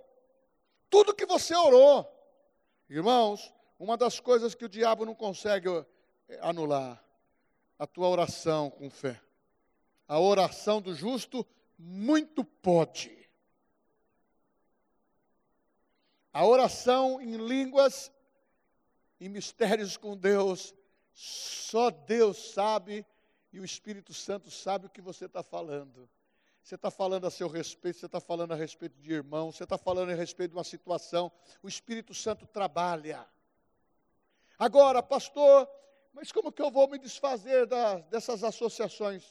tudo 0.91 1.15
que 1.15 1.25
você 1.25 1.57
orou. 1.57 2.07
Irmãos, 2.91 3.51
uma 3.79 3.97
das 3.97 4.21
coisas 4.21 4.55
que 4.55 4.67
o 4.67 4.69
diabo 4.69 5.07
não 5.07 5.15
consegue 5.15 5.71
é, 6.29 6.39
anular, 6.43 7.03
a 7.79 7.87
tua 7.87 8.09
oração 8.09 8.69
com 8.69 8.91
fé. 8.91 9.19
A 10.07 10.21
oração 10.21 10.83
do 10.83 10.95
justo 10.95 11.47
muito 11.79 12.45
pode. 12.45 13.16
A 16.37 16.45
oração 16.45 17.19
em 17.19 17.35
línguas 17.39 18.13
e 19.19 19.27
mistérios 19.27 19.97
com 19.97 20.15
Deus, 20.15 20.75
só 21.15 21.89
Deus 21.89 22.53
sabe 22.53 23.07
e 23.51 23.59
o 23.59 23.65
Espírito 23.65 24.13
Santo 24.13 24.51
sabe 24.51 24.85
o 24.85 24.91
que 24.91 25.01
você 25.01 25.25
está 25.25 25.43
falando. 25.43 26.07
Você 26.63 26.75
está 26.75 26.91
falando 26.91 27.27
a 27.27 27.31
seu 27.31 27.49
respeito, 27.49 28.01
você 28.01 28.05
está 28.05 28.21
falando 28.21 28.53
a 28.53 28.55
respeito 28.55 29.01
de 29.01 29.15
irmão, 29.15 29.51
você 29.51 29.65
está 29.65 29.79
falando 29.79 30.11
a 30.11 30.15
respeito 30.15 30.51
de 30.51 30.59
uma 30.59 30.63
situação. 30.63 31.33
O 31.63 31.69
Espírito 31.69 32.13
Santo 32.13 32.47
trabalha. 32.47 33.27
Agora, 34.59 35.03
pastor, 35.03 35.67
mas 36.13 36.31
como 36.33 36.53
que 36.53 36.61
eu 36.61 36.71
vou 36.71 36.87
me 36.87 36.99
desfazer 36.99 37.65
da, 37.65 37.97
dessas 38.01 38.45
associações? 38.45 39.25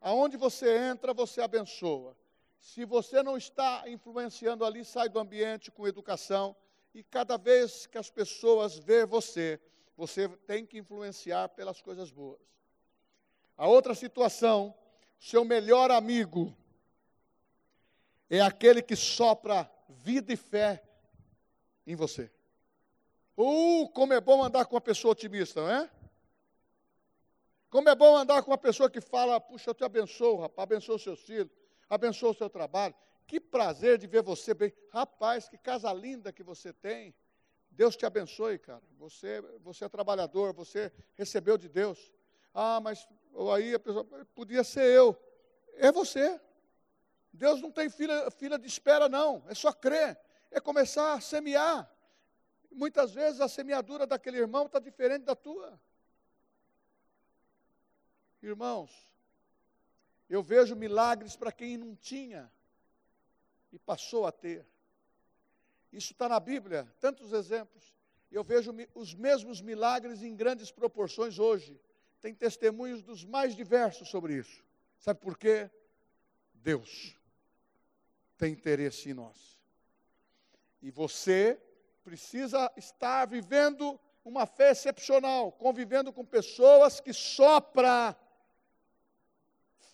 Aonde 0.00 0.36
você 0.36 0.76
entra, 0.76 1.14
você 1.14 1.40
abençoa. 1.40 2.16
Se 2.60 2.84
você 2.84 3.22
não 3.22 3.36
está 3.36 3.84
influenciando 3.88 4.64
ali, 4.64 4.84
sai 4.84 5.08
do 5.08 5.18
ambiente 5.18 5.70
com 5.70 5.86
educação. 5.86 6.56
E 6.94 7.02
cada 7.02 7.36
vez 7.36 7.86
que 7.86 7.98
as 7.98 8.10
pessoas 8.10 8.76
vê 8.76 9.06
você, 9.06 9.60
você 9.96 10.28
tem 10.28 10.66
que 10.66 10.78
influenciar 10.78 11.48
pelas 11.50 11.80
coisas 11.80 12.10
boas. 12.10 12.40
A 13.56 13.66
outra 13.66 13.94
situação, 13.94 14.74
seu 15.18 15.44
melhor 15.44 15.90
amigo 15.90 16.56
é 18.30 18.40
aquele 18.40 18.82
que 18.82 18.94
sopra 18.94 19.70
vida 19.88 20.32
e 20.32 20.36
fé 20.36 20.82
em 21.86 21.96
você. 21.96 22.30
Uh, 23.36 23.88
como 23.90 24.12
é 24.12 24.20
bom 24.20 24.42
andar 24.42 24.66
com 24.66 24.74
uma 24.74 24.80
pessoa 24.80 25.12
otimista, 25.12 25.60
não 25.60 25.70
é? 25.70 25.90
Como 27.70 27.88
é 27.88 27.94
bom 27.94 28.16
andar 28.16 28.42
com 28.42 28.50
uma 28.50 28.58
pessoa 28.58 28.90
que 28.90 29.00
fala, 29.00 29.40
puxa, 29.40 29.70
eu 29.70 29.74
te 29.74 29.84
abençoo, 29.84 30.40
rapaz, 30.40 30.64
abençoo 30.64 30.96
os 30.96 31.02
seus 31.02 31.20
filhos, 31.20 31.50
abençoa 31.88 32.30
o 32.30 32.34
seu 32.34 32.50
trabalho. 32.50 32.94
Que 33.26 33.38
prazer 33.38 33.98
de 33.98 34.06
ver 34.06 34.22
você 34.22 34.54
bem. 34.54 34.72
Rapaz, 34.90 35.48
que 35.48 35.58
casa 35.58 35.92
linda 35.92 36.32
que 36.32 36.42
você 36.42 36.72
tem. 36.72 37.14
Deus 37.70 37.96
te 37.96 38.06
abençoe, 38.06 38.58
cara. 38.58 38.82
Você, 38.98 39.40
você 39.60 39.84
é 39.84 39.88
trabalhador, 39.88 40.52
você 40.52 40.92
recebeu 41.14 41.58
de 41.58 41.68
Deus. 41.68 42.12
Ah, 42.54 42.80
mas 42.80 43.06
aí 43.54 43.74
a 43.74 43.78
pessoa, 43.78 44.04
podia 44.34 44.64
ser 44.64 44.84
eu. 44.84 45.16
É 45.74 45.92
você. 45.92 46.40
Deus 47.32 47.60
não 47.60 47.70
tem 47.70 47.88
fila, 47.88 48.30
fila 48.30 48.58
de 48.58 48.66
espera, 48.66 49.08
não. 49.08 49.44
É 49.46 49.54
só 49.54 49.72
crer. 49.72 50.18
É 50.50 50.58
começar 50.58 51.12
a 51.12 51.20
semear. 51.20 51.88
Muitas 52.70 53.12
vezes 53.12 53.40
a 53.40 53.48
semeadura 53.48 54.06
daquele 54.06 54.38
irmão 54.38 54.66
está 54.66 54.78
diferente 54.78 55.24
da 55.24 55.36
tua. 55.36 55.78
Irmãos, 58.42 58.90
eu 60.28 60.42
vejo 60.42 60.76
milagres 60.76 61.36
para 61.36 61.50
quem 61.50 61.76
não 61.76 61.94
tinha 61.94 62.50
e 63.72 63.78
passou 63.78 64.26
a 64.26 64.32
ter. 64.32 64.66
Isso 65.92 66.12
está 66.12 66.28
na 66.28 66.38
Bíblia, 66.38 66.92
tantos 67.00 67.32
exemplos. 67.32 67.96
Eu 68.30 68.44
vejo 68.44 68.74
os 68.94 69.14
mesmos 69.14 69.60
milagres 69.60 70.22
em 70.22 70.36
grandes 70.36 70.70
proporções 70.70 71.38
hoje. 71.38 71.80
Tem 72.20 72.34
testemunhos 72.34 73.02
dos 73.02 73.24
mais 73.24 73.56
diversos 73.56 74.08
sobre 74.08 74.34
isso. 74.34 74.62
Sabe 74.98 75.20
por 75.20 75.38
quê? 75.38 75.70
Deus 76.52 77.16
tem 78.36 78.52
interesse 78.52 79.10
em 79.10 79.14
nós. 79.14 79.58
E 80.82 80.90
você 80.90 81.60
precisa 82.04 82.70
estar 82.76 83.26
vivendo 83.26 83.98
uma 84.24 84.46
fé 84.46 84.72
excepcional, 84.72 85.50
convivendo 85.52 86.12
com 86.12 86.24
pessoas 86.24 87.00
que 87.00 87.12
sopra 87.12 88.16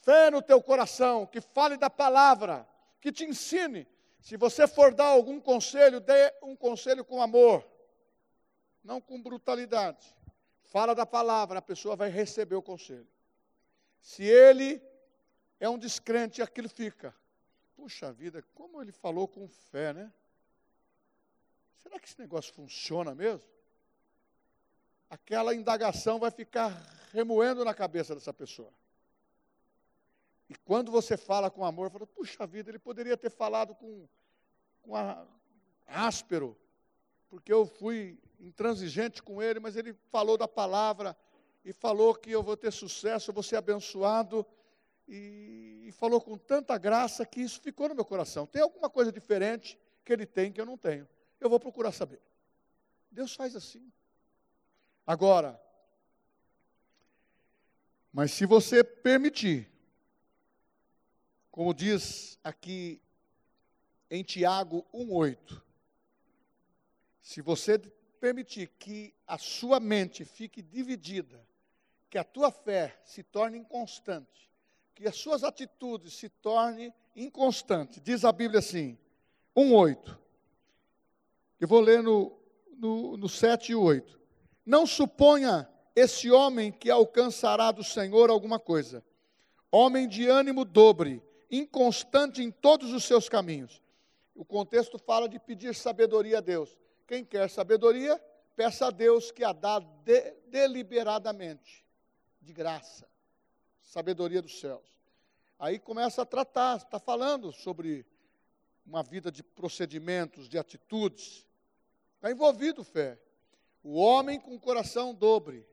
fé 0.04 0.30
no 0.30 0.42
teu 0.42 0.62
coração, 0.62 1.26
que 1.26 1.40
fale 1.40 1.76
da 1.76 1.88
palavra, 1.88 2.68
que 3.00 3.10
te 3.10 3.24
ensine. 3.24 3.88
Se 4.20 4.36
você 4.36 4.68
for 4.68 4.94
dar 4.94 5.06
algum 5.06 5.40
conselho, 5.40 6.00
dê 6.00 6.32
um 6.42 6.54
conselho 6.54 7.04
com 7.04 7.22
amor, 7.22 7.66
não 8.82 9.00
com 9.00 9.20
brutalidade. 9.20 10.14
Fala 10.64 10.94
da 10.94 11.06
palavra, 11.06 11.58
a 11.58 11.62
pessoa 11.62 11.96
vai 11.96 12.10
receber 12.10 12.54
o 12.54 12.62
conselho. 12.62 13.08
Se 14.00 14.22
ele 14.22 14.82
é 15.58 15.68
um 15.68 15.78
descrente, 15.78 16.42
aquilo 16.42 16.68
fica. 16.68 17.14
Puxa 17.74 18.12
vida, 18.12 18.42
como 18.54 18.80
ele 18.80 18.92
falou 18.92 19.26
com 19.26 19.48
fé, 19.48 19.92
né? 19.92 20.12
Será 21.82 21.98
que 21.98 22.06
esse 22.06 22.18
negócio 22.18 22.52
funciona 22.52 23.14
mesmo? 23.14 23.42
Aquela 25.08 25.54
indagação 25.54 26.18
vai 26.18 26.30
ficar 26.30 26.70
remoendo 27.12 27.64
na 27.64 27.74
cabeça 27.74 28.14
dessa 28.14 28.32
pessoa. 28.32 28.72
E 30.48 30.54
quando 30.54 30.92
você 30.92 31.16
fala 31.16 31.50
com 31.50 31.64
amor, 31.64 31.90
fala, 31.90 32.06
puxa 32.06 32.46
vida, 32.46 32.70
ele 32.70 32.78
poderia 32.78 33.16
ter 33.16 33.30
falado 33.30 33.74
com, 33.74 34.06
com 34.82 34.94
a, 34.94 35.26
áspero, 35.86 36.56
porque 37.28 37.52
eu 37.52 37.66
fui 37.66 38.18
intransigente 38.38 39.22
com 39.22 39.42
ele, 39.42 39.58
mas 39.60 39.76
ele 39.76 39.94
falou 40.10 40.36
da 40.36 40.46
palavra 40.46 41.16
e 41.64 41.72
falou 41.72 42.14
que 42.14 42.30
eu 42.30 42.42
vou 42.42 42.56
ter 42.56 42.72
sucesso, 42.72 43.30
eu 43.30 43.34
vou 43.34 43.42
ser 43.42 43.56
abençoado, 43.56 44.46
e, 45.06 45.84
e 45.86 45.92
falou 45.92 46.20
com 46.20 46.36
tanta 46.36 46.76
graça 46.78 47.26
que 47.26 47.40
isso 47.40 47.60
ficou 47.60 47.88
no 47.88 47.94
meu 47.94 48.04
coração. 48.04 48.46
Tem 48.46 48.62
alguma 48.62 48.88
coisa 48.88 49.12
diferente 49.12 49.78
que 50.04 50.12
ele 50.12 50.26
tem 50.26 50.52
que 50.52 50.60
eu 50.60 50.66
não 50.66 50.78
tenho. 50.78 51.08
Eu 51.40 51.48
vou 51.50 51.60
procurar 51.60 51.92
saber. 51.92 52.20
Deus 53.10 53.34
faz 53.34 53.54
assim. 53.54 53.92
Agora, 55.06 55.60
mas 58.12 58.32
se 58.32 58.46
você 58.46 58.82
permitir, 58.82 59.70
como 61.54 61.72
diz 61.72 62.36
aqui 62.42 63.00
em 64.10 64.24
Tiago 64.24 64.84
1,8, 64.92 65.62
se 67.22 67.40
você 67.40 67.78
permitir 68.18 68.72
que 68.76 69.14
a 69.24 69.38
sua 69.38 69.78
mente 69.78 70.24
fique 70.24 70.60
dividida, 70.60 71.46
que 72.10 72.18
a 72.18 72.24
tua 72.24 72.50
fé 72.50 72.98
se 73.04 73.22
torne 73.22 73.56
inconstante, 73.56 74.50
que 74.96 75.06
as 75.06 75.14
suas 75.14 75.44
atitudes 75.44 76.14
se 76.14 76.28
tornem 76.28 76.92
inconstantes. 77.14 78.02
Diz 78.02 78.24
a 78.24 78.32
Bíblia 78.32 78.58
assim, 78.58 78.98
1,8. 79.56 80.18
Eu 81.60 81.68
vou 81.68 81.80
ler 81.80 82.02
no, 82.02 82.36
no, 82.76 83.16
no 83.16 83.28
7 83.28 83.70
e 83.70 83.74
8. 83.76 84.20
Não 84.66 84.88
suponha 84.88 85.70
esse 85.94 86.32
homem 86.32 86.72
que 86.72 86.90
alcançará 86.90 87.70
do 87.70 87.84
Senhor 87.84 88.28
alguma 88.28 88.58
coisa. 88.58 89.04
Homem 89.70 90.08
de 90.08 90.26
ânimo 90.26 90.64
dobre, 90.64 91.22
inconstante 91.58 92.42
em 92.42 92.50
todos 92.50 92.92
os 92.92 93.04
seus 93.04 93.28
caminhos. 93.28 93.82
O 94.34 94.44
contexto 94.44 94.98
fala 94.98 95.28
de 95.28 95.38
pedir 95.38 95.74
sabedoria 95.74 96.38
a 96.38 96.40
Deus. 96.40 96.76
Quem 97.06 97.24
quer 97.24 97.48
sabedoria, 97.50 98.20
peça 98.56 98.86
a 98.86 98.90
Deus 98.90 99.30
que 99.30 99.44
a 99.44 99.52
dá 99.52 99.78
de, 99.78 100.30
deliberadamente, 100.48 101.84
de 102.40 102.52
graça 102.52 103.06
sabedoria 103.94 104.42
dos 104.42 104.58
céus. 104.58 104.82
Aí 105.56 105.78
começa 105.78 106.22
a 106.22 106.26
tratar, 106.26 106.78
está 106.78 106.98
falando 106.98 107.52
sobre 107.52 108.04
uma 108.84 109.04
vida 109.04 109.30
de 109.30 109.40
procedimentos, 109.40 110.48
de 110.48 110.58
atitudes. 110.58 111.46
Está 112.16 112.30
envolvido 112.30 112.82
fé. 112.82 113.16
O 113.84 113.94
homem 113.94 114.40
com 114.40 114.54
o 114.54 114.60
coração 114.60 115.14
dobre. 115.14 115.64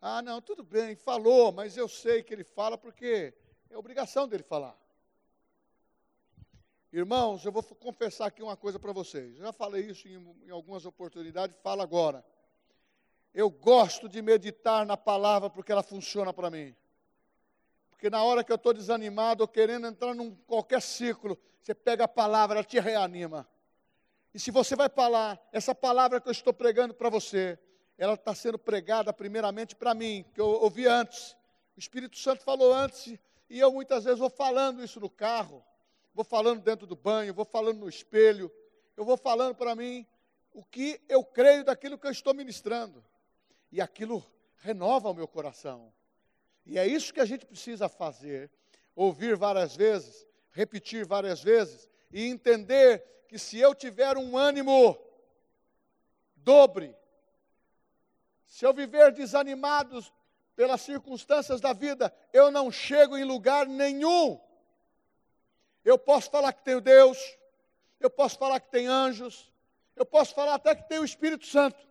Ah, 0.00 0.22
não, 0.22 0.40
tudo 0.40 0.62
bem, 0.62 0.96
falou, 0.96 1.52
mas 1.52 1.76
eu 1.76 1.86
sei 1.86 2.22
que 2.22 2.32
ele 2.32 2.44
fala 2.44 2.78
porque 2.78 3.34
é 3.68 3.76
obrigação 3.76 4.26
dele 4.26 4.42
falar. 4.42 4.76
Irmãos, 6.96 7.44
eu 7.44 7.50
vou 7.50 7.60
confessar 7.60 8.26
aqui 8.26 8.40
uma 8.40 8.56
coisa 8.56 8.78
para 8.78 8.92
vocês. 8.92 9.36
Eu 9.36 9.46
já 9.46 9.52
falei 9.52 9.84
isso 9.84 10.06
em, 10.06 10.14
em 10.46 10.50
algumas 10.50 10.86
oportunidades, 10.86 11.56
falo 11.60 11.82
agora. 11.82 12.24
Eu 13.34 13.50
gosto 13.50 14.08
de 14.08 14.22
meditar 14.22 14.86
na 14.86 14.96
palavra 14.96 15.50
porque 15.50 15.72
ela 15.72 15.82
funciona 15.82 16.32
para 16.32 16.48
mim. 16.50 16.72
Porque 17.90 18.08
na 18.08 18.22
hora 18.22 18.44
que 18.44 18.52
eu 18.52 18.54
estou 18.54 18.72
desanimado 18.72 19.42
ou 19.42 19.48
querendo 19.48 19.88
entrar 19.88 20.14
num 20.14 20.36
qualquer 20.46 20.80
ciclo, 20.80 21.36
você 21.60 21.74
pega 21.74 22.04
a 22.04 22.08
palavra, 22.08 22.58
ela 22.58 22.64
te 22.64 22.78
reanima. 22.78 23.44
E 24.32 24.38
se 24.38 24.52
você 24.52 24.76
vai 24.76 24.88
falar, 24.88 25.44
essa 25.50 25.74
palavra 25.74 26.20
que 26.20 26.28
eu 26.28 26.32
estou 26.32 26.52
pregando 26.52 26.94
para 26.94 27.10
você, 27.10 27.58
ela 27.98 28.14
está 28.14 28.36
sendo 28.36 28.56
pregada 28.56 29.12
primeiramente 29.12 29.74
para 29.74 29.94
mim, 29.94 30.24
que 30.32 30.40
eu 30.40 30.46
ouvi 30.46 30.86
antes. 30.86 31.36
O 31.76 31.80
Espírito 31.80 32.16
Santo 32.16 32.44
falou 32.44 32.72
antes, 32.72 33.18
e 33.50 33.58
eu 33.58 33.72
muitas 33.72 34.04
vezes 34.04 34.20
vou 34.20 34.30
falando 34.30 34.84
isso 34.84 35.00
no 35.00 35.10
carro, 35.10 35.60
vou 36.14 36.24
falando 36.24 36.62
dentro 36.62 36.86
do 36.86 36.94
banho, 36.94 37.34
vou 37.34 37.44
falando 37.44 37.80
no 37.80 37.88
espelho, 37.88 38.50
eu 38.96 39.04
vou 39.04 39.16
falando 39.16 39.54
para 39.54 39.74
mim 39.74 40.06
o 40.52 40.64
que 40.64 41.00
eu 41.08 41.24
creio 41.24 41.64
daquilo 41.64 41.98
que 41.98 42.06
eu 42.06 42.12
estou 42.12 42.32
ministrando. 42.32 43.04
E 43.72 43.80
aquilo 43.80 44.24
renova 44.58 45.10
o 45.10 45.14
meu 45.14 45.26
coração. 45.26 45.92
E 46.64 46.78
é 46.78 46.86
isso 46.86 47.12
que 47.12 47.20
a 47.20 47.24
gente 47.24 47.44
precisa 47.44 47.88
fazer: 47.88 48.50
ouvir 48.94 49.36
várias 49.36 49.74
vezes, 49.74 50.24
repetir 50.52 51.04
várias 51.04 51.42
vezes 51.42 51.88
e 52.12 52.24
entender 52.24 53.04
que 53.28 53.38
se 53.38 53.58
eu 53.58 53.74
tiver 53.74 54.16
um 54.16 54.38
ânimo 54.38 54.96
dobre, 56.36 56.96
se 58.46 58.64
eu 58.64 58.72
viver 58.72 59.10
desanimado 59.10 60.04
pelas 60.54 60.80
circunstâncias 60.80 61.60
da 61.60 61.72
vida, 61.72 62.14
eu 62.32 62.52
não 62.52 62.70
chego 62.70 63.16
em 63.16 63.24
lugar 63.24 63.66
nenhum. 63.66 64.40
Eu 65.84 65.98
posso 65.98 66.30
falar 66.30 66.52
que 66.52 66.64
tenho 66.64 66.80
Deus, 66.80 67.18
eu 68.00 68.10
posso 68.10 68.38
falar 68.38 68.60
que 68.60 68.70
tem 68.70 68.86
anjos, 68.86 69.52
eu 69.94 70.06
posso 70.06 70.34
falar 70.34 70.54
até 70.54 70.74
que 70.74 70.88
tem 70.88 70.98
o 70.98 71.04
Espírito 71.04 71.46
Santo. 71.46 71.86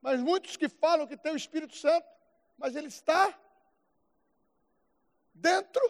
Mas 0.00 0.20
muitos 0.20 0.56
que 0.56 0.68
falam 0.68 1.06
que 1.06 1.16
tem 1.16 1.32
o 1.32 1.36
Espírito 1.36 1.76
Santo 1.76 2.12
mas 2.62 2.76
ele 2.76 2.86
está 2.86 3.36
dentro 5.34 5.82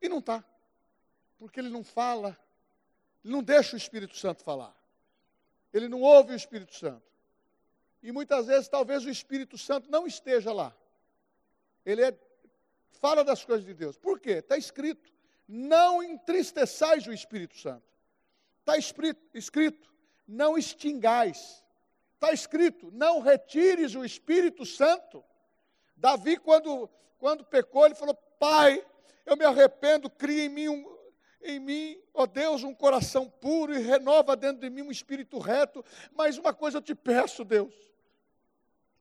e 0.00 0.08
não 0.08 0.20
está. 0.20 0.42
Porque 1.38 1.60
ele 1.60 1.68
não 1.68 1.84
fala, 1.84 2.38
ele 3.22 3.34
não 3.34 3.42
deixa 3.42 3.74
o 3.74 3.76
Espírito 3.76 4.16
Santo 4.16 4.42
falar. 4.42 4.74
Ele 5.70 5.88
não 5.88 6.00
ouve 6.00 6.32
o 6.32 6.36
Espírito 6.36 6.74
Santo. 6.74 7.02
E 8.02 8.10
muitas 8.10 8.46
vezes, 8.46 8.68
talvez 8.68 9.04
o 9.04 9.10
Espírito 9.10 9.58
Santo 9.58 9.90
não 9.90 10.06
esteja 10.06 10.50
lá. 10.50 10.74
Ele 11.84 12.02
é, 12.02 12.18
fala 12.92 13.22
das 13.22 13.44
coisas 13.44 13.66
de 13.66 13.74
Deus. 13.74 13.98
Por 13.98 14.18
quê? 14.18 14.38
Está 14.38 14.56
escrito: 14.56 15.11
não 15.48 16.02
entristeçais 16.02 17.06
o 17.06 17.12
Espírito 17.12 17.58
Santo. 17.58 17.84
Está 18.60 18.76
escrito, 19.34 19.92
não 20.26 20.56
extingais. 20.56 21.64
Está 22.14 22.32
escrito: 22.32 22.90
não 22.92 23.20
retires 23.20 23.94
o 23.94 24.04
Espírito 24.04 24.64
Santo. 24.64 25.24
Davi, 25.96 26.36
quando, 26.36 26.88
quando 27.18 27.44
pecou, 27.44 27.84
ele 27.84 27.94
falou: 27.94 28.14
Pai, 28.14 28.84
eu 29.26 29.36
me 29.36 29.44
arrependo, 29.44 30.08
cria 30.08 30.44
em 30.44 30.48
mim, 30.48 30.68
um, 30.68 30.98
em 31.42 31.58
mim, 31.58 32.00
ó 32.14 32.26
Deus, 32.26 32.62
um 32.62 32.74
coração 32.74 33.28
puro 33.28 33.74
e 33.74 33.78
renova 33.78 34.36
dentro 34.36 34.60
de 34.60 34.70
mim 34.70 34.82
um 34.82 34.90
espírito 34.90 35.38
reto. 35.38 35.84
Mas 36.12 36.38
uma 36.38 36.54
coisa 36.54 36.78
eu 36.78 36.82
te 36.82 36.94
peço, 36.94 37.44
Deus. 37.44 37.74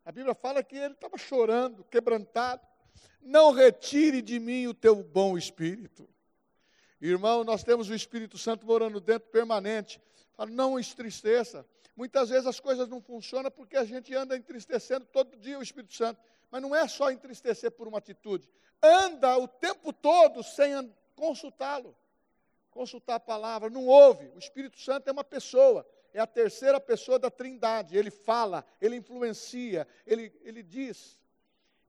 A 0.03 0.11
Bíblia 0.11 0.33
fala 0.33 0.63
que 0.63 0.75
ele 0.75 0.93
estava 0.93 1.17
chorando, 1.17 1.83
quebrantado. 1.83 2.65
Não 3.21 3.51
retire 3.51 4.21
de 4.21 4.39
mim 4.39 4.65
o 4.65 4.73
teu 4.73 4.95
bom 5.03 5.37
espírito. 5.37 6.09
Irmão, 7.01 7.43
nós 7.43 7.63
temos 7.63 7.89
o 7.89 7.95
Espírito 7.95 8.37
Santo 8.37 8.65
morando 8.65 8.99
dentro 8.99 9.27
permanente. 9.29 9.99
Não 10.49 10.79
entristeça. 10.79 11.65
Muitas 11.95 12.29
vezes 12.29 12.45
as 12.45 12.59
coisas 12.59 12.87
não 12.87 13.01
funcionam 13.01 13.49
porque 13.49 13.75
a 13.75 13.83
gente 13.83 14.13
anda 14.15 14.37
entristecendo 14.37 15.05
todo 15.05 15.35
dia 15.37 15.57
o 15.57 15.63
Espírito 15.63 15.95
Santo. 15.95 16.21
Mas 16.51 16.61
não 16.61 16.75
é 16.75 16.87
só 16.87 17.11
entristecer 17.11 17.71
por 17.71 17.87
uma 17.87 17.97
atitude. 17.97 18.47
Anda 18.81 19.37
o 19.37 19.47
tempo 19.47 19.91
todo 19.91 20.43
sem 20.43 20.93
consultá-lo. 21.15 21.95
Consultar 22.69 23.15
a 23.15 23.19
palavra, 23.19 23.69
não 23.69 23.85
ouve. 23.85 24.27
O 24.35 24.39
Espírito 24.39 24.79
Santo 24.79 25.07
é 25.07 25.11
uma 25.11 25.23
pessoa, 25.23 25.85
é 26.13 26.19
a 26.19 26.27
terceira 26.27 26.79
pessoa 26.79 27.19
da 27.19 27.29
Trindade. 27.29 27.97
Ele 27.97 28.11
fala, 28.11 28.65
ele 28.79 28.95
influencia, 28.95 29.87
ele, 30.05 30.31
ele 30.43 30.63
diz. 30.63 31.19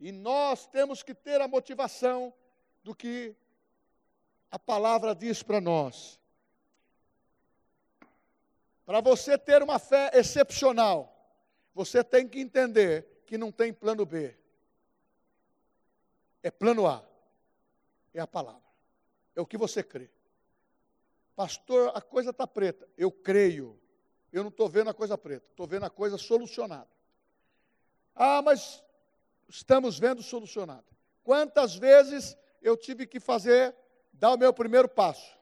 E 0.01 0.11
nós 0.11 0.66
temos 0.66 1.03
que 1.03 1.14
ter 1.14 1.40
a 1.40 1.46
motivação 1.46 2.35
do 2.83 2.94
que 2.94 3.37
a 4.52 4.58
palavra 4.58 5.14
diz 5.14 5.42
para 5.42 5.62
nós. 5.62 6.20
Para 8.84 9.00
você 9.00 9.38
ter 9.38 9.62
uma 9.62 9.78
fé 9.78 10.10
excepcional, 10.12 11.08
você 11.74 12.04
tem 12.04 12.28
que 12.28 12.38
entender 12.38 13.22
que 13.24 13.38
não 13.38 13.50
tem 13.50 13.72
plano 13.72 14.04
B. 14.04 14.36
É 16.42 16.50
plano 16.50 16.86
A. 16.86 17.02
É 18.12 18.20
a 18.20 18.26
palavra. 18.26 18.60
É 19.34 19.40
o 19.40 19.46
que 19.46 19.56
você 19.56 19.82
crê. 19.82 20.10
Pastor, 21.34 21.90
a 21.94 22.02
coisa 22.02 22.28
está 22.28 22.46
preta. 22.46 22.86
Eu 22.98 23.10
creio. 23.10 23.80
Eu 24.30 24.42
não 24.42 24.50
estou 24.50 24.68
vendo 24.68 24.90
a 24.90 24.94
coisa 24.94 25.16
preta. 25.16 25.46
Estou 25.48 25.66
vendo 25.66 25.86
a 25.86 25.90
coisa 25.90 26.18
solucionada. 26.18 26.90
Ah, 28.14 28.42
mas 28.42 28.84
estamos 29.48 29.98
vendo 29.98 30.22
solucionada. 30.22 30.84
Quantas 31.24 31.74
vezes 31.74 32.36
eu 32.60 32.76
tive 32.76 33.06
que 33.06 33.18
fazer, 33.18 33.74
dar 34.12 34.33
o 34.33 34.38
meu 34.38 34.53
primeiro 34.53 34.88
passo? 34.88 35.37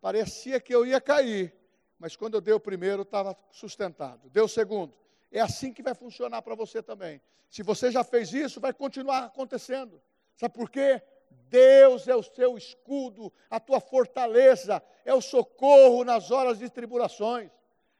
Parecia 0.00 0.60
que 0.60 0.74
eu 0.74 0.84
ia 0.84 1.00
cair, 1.00 1.54
mas 1.98 2.16
quando 2.16 2.34
eu 2.34 2.40
dei 2.40 2.52
o 2.52 2.60
primeiro, 2.60 3.02
estava 3.02 3.36
sustentado. 3.50 4.28
Deu 4.30 4.44
o 4.44 4.48
segundo. 4.48 4.94
É 5.30 5.40
assim 5.40 5.72
que 5.72 5.82
vai 5.82 5.94
funcionar 5.94 6.42
para 6.42 6.54
você 6.54 6.82
também. 6.82 7.20
Se 7.50 7.62
você 7.62 7.90
já 7.90 8.04
fez 8.04 8.32
isso, 8.32 8.60
vai 8.60 8.72
continuar 8.72 9.24
acontecendo. 9.24 10.00
Sabe 10.36 10.54
por 10.54 10.70
quê? 10.70 11.02
Deus 11.48 12.06
é 12.08 12.14
o 12.14 12.22
seu 12.22 12.56
escudo, 12.56 13.32
a 13.48 13.58
tua 13.60 13.80
fortaleza, 13.80 14.82
é 15.04 15.14
o 15.14 15.20
socorro 15.20 16.04
nas 16.04 16.30
horas 16.30 16.58
de 16.58 16.68
tribulações. 16.68 17.50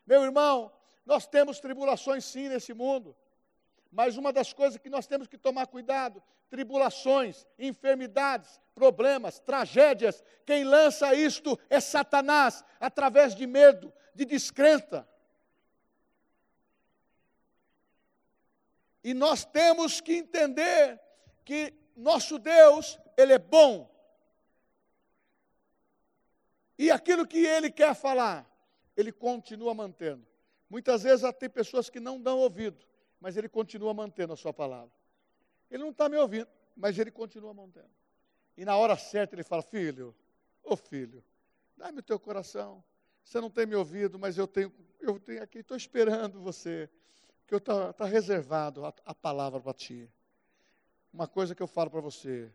Meu 0.06 0.22
irmão, 0.22 0.70
nós 1.06 1.26
temos 1.26 1.60
tribulações 1.60 2.24
sim 2.24 2.48
nesse 2.48 2.74
mundo, 2.74 3.16
mas 3.94 4.16
uma 4.16 4.32
das 4.32 4.52
coisas 4.52 4.76
que 4.76 4.90
nós 4.90 5.06
temos 5.06 5.28
que 5.28 5.38
tomar 5.38 5.68
cuidado, 5.68 6.20
tribulações, 6.50 7.46
enfermidades, 7.56 8.60
problemas, 8.74 9.38
tragédias, 9.38 10.22
quem 10.44 10.64
lança 10.64 11.14
isto 11.14 11.56
é 11.70 11.78
Satanás, 11.78 12.64
através 12.80 13.36
de 13.36 13.46
medo, 13.46 13.92
de 14.12 14.24
descrença. 14.24 15.08
E 19.04 19.14
nós 19.14 19.44
temos 19.44 20.00
que 20.00 20.14
entender 20.14 21.00
que 21.44 21.72
nosso 21.94 22.36
Deus, 22.36 22.98
Ele 23.16 23.34
é 23.34 23.38
bom. 23.38 23.88
E 26.76 26.90
aquilo 26.90 27.24
que 27.28 27.46
Ele 27.46 27.70
quer 27.70 27.94
falar, 27.94 28.44
Ele 28.96 29.12
continua 29.12 29.72
mantendo. 29.72 30.26
Muitas 30.68 31.04
vezes 31.04 31.24
tem 31.38 31.48
pessoas 31.48 31.88
que 31.88 32.00
não 32.00 32.20
dão 32.20 32.40
ouvido, 32.40 32.84
mas 33.24 33.38
Ele 33.38 33.48
continua 33.48 33.94
mantendo 33.94 34.34
a 34.34 34.36
Sua 34.36 34.52
palavra. 34.52 34.92
Ele 35.70 35.82
não 35.82 35.92
está 35.92 36.10
me 36.10 36.18
ouvindo, 36.18 36.46
mas 36.76 36.98
Ele 36.98 37.10
continua 37.10 37.54
mantendo. 37.54 37.88
E 38.54 38.66
na 38.66 38.76
hora 38.76 38.98
certa 38.98 39.34
Ele 39.34 39.42
fala: 39.42 39.62
Filho, 39.62 40.14
ô 40.62 40.74
oh 40.74 40.76
filho, 40.76 41.24
dá-me 41.74 42.00
o 42.00 42.02
teu 42.02 42.20
coração. 42.20 42.84
Você 43.24 43.40
não 43.40 43.48
tem 43.48 43.64
me 43.64 43.74
ouvido, 43.74 44.18
mas 44.18 44.36
eu 44.36 44.46
tenho, 44.46 44.70
eu 45.00 45.18
tenho 45.18 45.42
aqui, 45.42 45.60
estou 45.60 45.74
esperando 45.74 46.38
você, 46.38 46.90
que 47.46 47.54
está 47.54 47.94
tá 47.94 48.04
reservado 48.04 48.84
a, 48.84 48.92
a 49.06 49.14
palavra 49.14 49.58
para 49.58 49.72
ti 49.72 50.06
uma 51.10 51.26
coisa 51.26 51.54
que 51.54 51.62
eu 51.62 51.66
falo 51.66 51.88
para 51.88 52.02
você: 52.02 52.52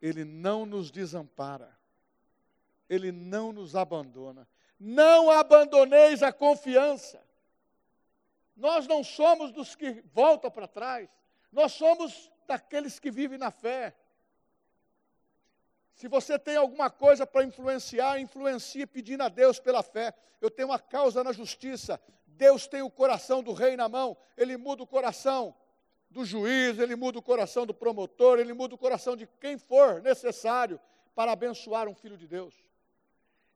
Ele 0.00 0.24
não 0.24 0.64
nos 0.64 0.90
desampara, 0.90 1.76
Ele 2.88 3.12
não 3.12 3.52
nos 3.52 3.76
abandona. 3.76 4.48
Não 4.78 5.30
abandoneis 5.30 6.22
a 6.22 6.32
confiança. 6.32 7.22
Nós 8.60 8.86
não 8.86 9.02
somos 9.02 9.50
dos 9.50 9.74
que 9.74 10.02
voltam 10.12 10.50
para 10.50 10.68
trás, 10.68 11.08
nós 11.50 11.72
somos 11.72 12.30
daqueles 12.46 12.98
que 12.98 13.10
vivem 13.10 13.38
na 13.38 13.50
fé. 13.50 13.96
Se 15.94 16.06
você 16.06 16.38
tem 16.38 16.56
alguma 16.56 16.90
coisa 16.90 17.26
para 17.26 17.42
influenciar, 17.42 18.20
influencie 18.20 18.86
pedindo 18.86 19.22
a 19.22 19.30
Deus 19.30 19.58
pela 19.58 19.82
fé. 19.82 20.14
Eu 20.42 20.50
tenho 20.50 20.68
uma 20.68 20.78
causa 20.78 21.24
na 21.24 21.32
justiça. 21.32 21.98
Deus 22.26 22.66
tem 22.66 22.82
o 22.82 22.90
coração 22.90 23.42
do 23.42 23.54
rei 23.54 23.76
na 23.78 23.88
mão, 23.88 24.14
ele 24.36 24.58
muda 24.58 24.82
o 24.82 24.86
coração 24.86 25.54
do 26.10 26.22
juiz, 26.22 26.78
ele 26.78 26.96
muda 26.96 27.18
o 27.18 27.22
coração 27.22 27.64
do 27.64 27.72
promotor, 27.72 28.38
ele 28.38 28.52
muda 28.52 28.74
o 28.74 28.78
coração 28.78 29.16
de 29.16 29.26
quem 29.40 29.56
for 29.56 30.02
necessário 30.02 30.78
para 31.14 31.32
abençoar 31.32 31.88
um 31.88 31.94
filho 31.94 32.16
de 32.18 32.26
Deus. 32.26 32.54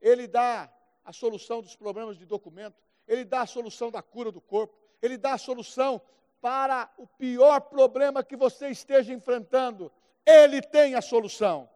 Ele 0.00 0.26
dá 0.26 0.72
a 1.04 1.12
solução 1.12 1.60
dos 1.60 1.76
problemas 1.76 2.16
de 2.16 2.24
documento, 2.24 2.82
ele 3.06 3.24
dá 3.24 3.42
a 3.42 3.46
solução 3.46 3.90
da 3.90 4.02
cura 4.02 4.30
do 4.30 4.40
corpo, 4.40 4.83
ele 5.04 5.18
dá 5.18 5.34
a 5.34 5.38
solução 5.38 6.00
para 6.40 6.90
o 6.96 7.06
pior 7.06 7.60
problema 7.60 8.24
que 8.24 8.36
você 8.36 8.68
esteja 8.68 9.12
enfrentando. 9.12 9.92
Ele 10.24 10.62
tem 10.62 10.94
a 10.94 11.02
solução. 11.02 11.68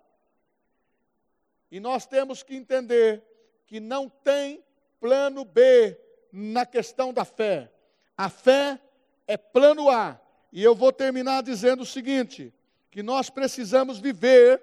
E 1.70 1.78
nós 1.78 2.06
temos 2.06 2.42
que 2.42 2.56
entender 2.56 3.22
que 3.66 3.80
não 3.80 4.08
tem 4.08 4.64
plano 4.98 5.44
B 5.44 5.98
na 6.32 6.64
questão 6.64 7.12
da 7.12 7.24
fé. 7.24 7.70
A 8.16 8.30
fé 8.30 8.80
é 9.26 9.36
plano 9.36 9.90
A 9.90 10.18
e 10.50 10.64
eu 10.64 10.74
vou 10.74 10.90
terminar 10.90 11.42
dizendo 11.42 11.82
o 11.82 11.86
seguinte: 11.86 12.52
que 12.90 13.02
nós 13.02 13.28
precisamos 13.28 13.98
viver, 13.98 14.62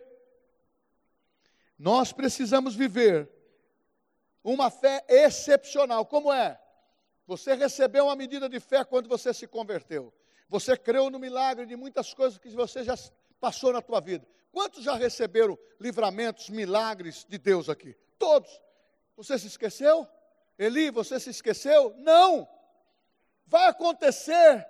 nós 1.77 2.11
precisamos 2.11 2.73
viver 2.73 3.29
uma 4.43 4.71
fé 4.71 5.05
excepcional. 5.07 6.03
Como 6.07 6.33
é? 6.33 6.59
Você 7.27 7.53
recebeu 7.53 8.05
uma 8.05 8.15
medida 8.15 8.47
de 8.47 8.59
fé 8.59 8.83
quando 8.83 9.09
você 9.09 9.33
se 9.33 9.47
converteu. 9.47 10.13
Você 10.47 10.77
creu 10.77 11.09
no 11.09 11.19
milagre 11.19 11.65
de 11.65 11.75
muitas 11.75 12.13
coisas 12.13 12.37
que 12.37 12.49
você 12.49 12.83
já 12.83 12.95
passou 13.39 13.73
na 13.73 13.81
tua 13.81 13.99
vida. 13.99 14.27
Quantos 14.51 14.83
já 14.83 14.95
receberam 14.95 15.57
livramentos, 15.79 16.49
milagres 16.49 17.25
de 17.27 17.37
Deus 17.37 17.67
aqui? 17.67 17.95
Todos. 18.17 18.61
Você 19.17 19.37
se 19.39 19.47
esqueceu? 19.47 20.07
Eli, 20.57 20.91
você 20.91 21.19
se 21.19 21.29
esqueceu? 21.29 21.93
Não. 21.97 22.47
Vai 23.45 23.67
acontecer 23.67 24.65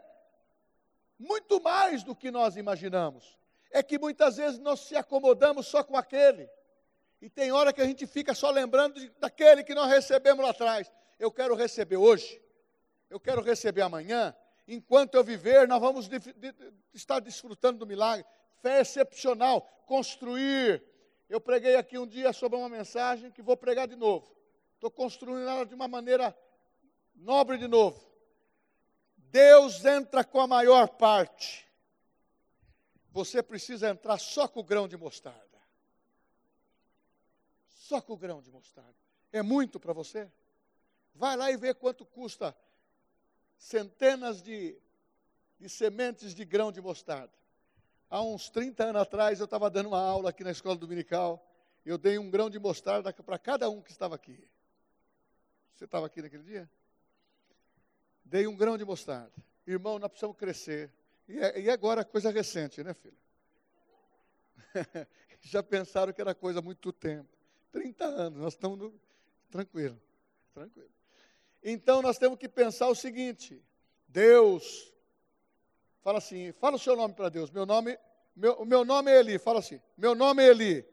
muito 1.19 1.61
mais 1.61 2.03
do 2.03 2.15
que 2.15 2.31
nós 2.31 2.57
imaginamos. 2.57 3.37
É 3.69 3.83
que 3.83 3.99
muitas 3.99 4.37
vezes 4.37 4.59
nós 4.59 4.79
se 4.79 4.95
acomodamos 4.95 5.67
só 5.67 5.83
com 5.83 5.97
aquele. 5.97 6.49
E 7.21 7.29
tem 7.29 7.51
hora 7.51 7.73
que 7.73 7.81
a 7.81 7.85
gente 7.85 8.05
fica 8.05 8.33
só 8.33 8.49
lembrando 8.49 8.99
de, 8.99 9.09
daquele 9.19 9.63
que 9.63 9.73
nós 9.73 9.89
recebemos 9.89 10.43
lá 10.43 10.51
atrás. 10.51 10.91
Eu 11.19 11.31
quero 11.31 11.55
receber 11.55 11.97
hoje, 11.97 12.41
eu 13.15 13.19
quero 13.19 13.41
receber 13.41 13.81
amanhã. 13.81 14.35
Enquanto 14.67 15.15
eu 15.15 15.23
viver, 15.23 15.67
nós 15.67 15.79
vamos 15.79 16.09
de, 16.09 16.19
de, 16.19 16.53
estar 16.93 17.19
desfrutando 17.21 17.79
do 17.79 17.87
milagre. 17.87 18.25
Fé 18.61 18.81
excepcional, 18.81 19.61
construir. 19.85 20.83
Eu 21.29 21.39
preguei 21.39 21.77
aqui 21.77 21.97
um 21.97 22.05
dia 22.05 22.33
sobre 22.33 22.57
uma 22.57 22.67
mensagem 22.67 23.31
que 23.31 23.41
vou 23.41 23.55
pregar 23.55 23.87
de 23.87 23.95
novo. 23.95 24.35
Estou 24.73 24.91
construindo 24.91 25.47
ela 25.47 25.65
de 25.65 25.73
uma 25.73 25.87
maneira 25.87 26.37
nobre 27.15 27.57
de 27.57 27.67
novo. 27.67 28.05
Deus 29.15 29.85
entra 29.85 30.23
com 30.23 30.41
a 30.41 30.47
maior 30.47 30.89
parte. 30.89 31.65
Você 33.11 33.41
precisa 33.41 33.89
entrar 33.89 34.17
só 34.17 34.45
com 34.45 34.59
o 34.59 34.63
grão 34.63 34.89
de 34.89 34.97
mostarda. 34.97 35.41
Só 37.69 38.01
com 38.01 38.13
o 38.13 38.17
grão 38.17 38.41
de 38.41 38.51
mostarda. 38.51 38.95
É 39.31 39.41
muito 39.41 39.79
para 39.79 39.93
você? 39.93 40.29
Vai 41.13 41.37
lá 41.37 41.49
e 41.49 41.55
vê 41.55 41.73
quanto 41.73 42.05
custa 42.05 42.53
centenas 43.65 44.43
de, 44.43 44.77
de 45.59 45.67
sementes 45.67 46.35
de 46.35 46.45
grão 46.45 46.71
de 46.71 46.79
mostarda. 46.79 47.33
Há 48.07 48.21
uns 48.21 48.47
30 48.49 48.83
anos 48.83 49.01
atrás, 49.01 49.39
eu 49.39 49.45
estava 49.45 49.71
dando 49.71 49.87
uma 49.87 49.99
aula 49.99 50.29
aqui 50.29 50.43
na 50.43 50.51
escola 50.51 50.75
dominical. 50.75 51.43
Eu 51.83 51.97
dei 51.97 52.19
um 52.19 52.29
grão 52.29 52.47
de 52.47 52.59
mostarda 52.59 53.11
para 53.11 53.39
cada 53.39 53.67
um 53.67 53.81
que 53.81 53.89
estava 53.89 54.13
aqui. 54.13 54.47
Você 55.73 55.85
estava 55.85 56.05
aqui 56.05 56.21
naquele 56.21 56.43
dia? 56.43 56.69
Dei 58.23 58.45
um 58.45 58.55
grão 58.55 58.77
de 58.77 58.85
mostarda. 58.85 59.33
Irmão, 59.65 59.97
nós 59.97 60.09
precisamos 60.09 60.37
crescer. 60.37 60.93
E, 61.27 61.39
é, 61.39 61.59
e 61.61 61.69
agora 61.69 62.05
coisa 62.05 62.29
recente, 62.29 62.83
né, 62.83 62.93
filho? 62.93 63.17
Já 65.41 65.63
pensaram 65.63 66.13
que 66.13 66.21
era 66.21 66.35
coisa 66.35 66.59
há 66.59 66.61
muito 66.61 66.93
tempo. 66.93 67.35
30 67.71 68.05
anos, 68.05 68.39
nós 68.39 68.53
estamos 68.53 68.77
no... 68.77 68.93
tranquilo, 69.49 69.99
tranquilo. 70.53 70.91
Então 71.67 71.99
nós 71.99 72.19
temos 72.19 72.37
que 72.37 72.47
pensar 72.47 72.87
o 72.87 72.95
seguinte: 72.95 73.59
Deus, 74.07 74.93
fala 76.03 76.19
assim, 76.19 76.51
fala 76.51 76.75
o 76.75 76.79
seu 76.79 76.95
nome 76.95 77.15
para 77.15 77.27
Deus. 77.27 77.49
Meu 77.49 77.65
nome, 77.65 77.97
meu, 78.35 78.63
meu 78.63 78.85
nome 78.85 79.11
é 79.11 79.19
Eli. 79.19 79.39
Fala 79.39 79.59
assim, 79.59 79.81
meu 79.97 80.13
nome 80.13 80.43
é 80.43 80.49
Eli. 80.49 80.85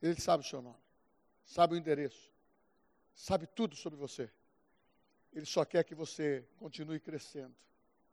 Ele 0.00 0.20
sabe 0.20 0.44
o 0.44 0.46
seu 0.46 0.62
nome, 0.62 0.78
sabe 1.44 1.74
o 1.74 1.76
endereço, 1.76 2.30
sabe 3.12 3.48
tudo 3.48 3.74
sobre 3.74 3.98
você. 3.98 4.30
Ele 5.32 5.44
só 5.44 5.64
quer 5.64 5.82
que 5.82 5.96
você 5.96 6.46
continue 6.56 7.00
crescendo, 7.00 7.54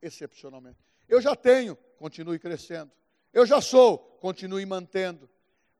excepcionalmente. 0.01 0.79
Eu 1.07 1.21
já 1.21 1.35
tenho, 1.35 1.75
continue 1.97 2.39
crescendo. 2.39 2.91
Eu 3.31 3.45
já 3.45 3.61
sou, 3.61 3.99
continue 4.19 4.65
mantendo. 4.65 5.29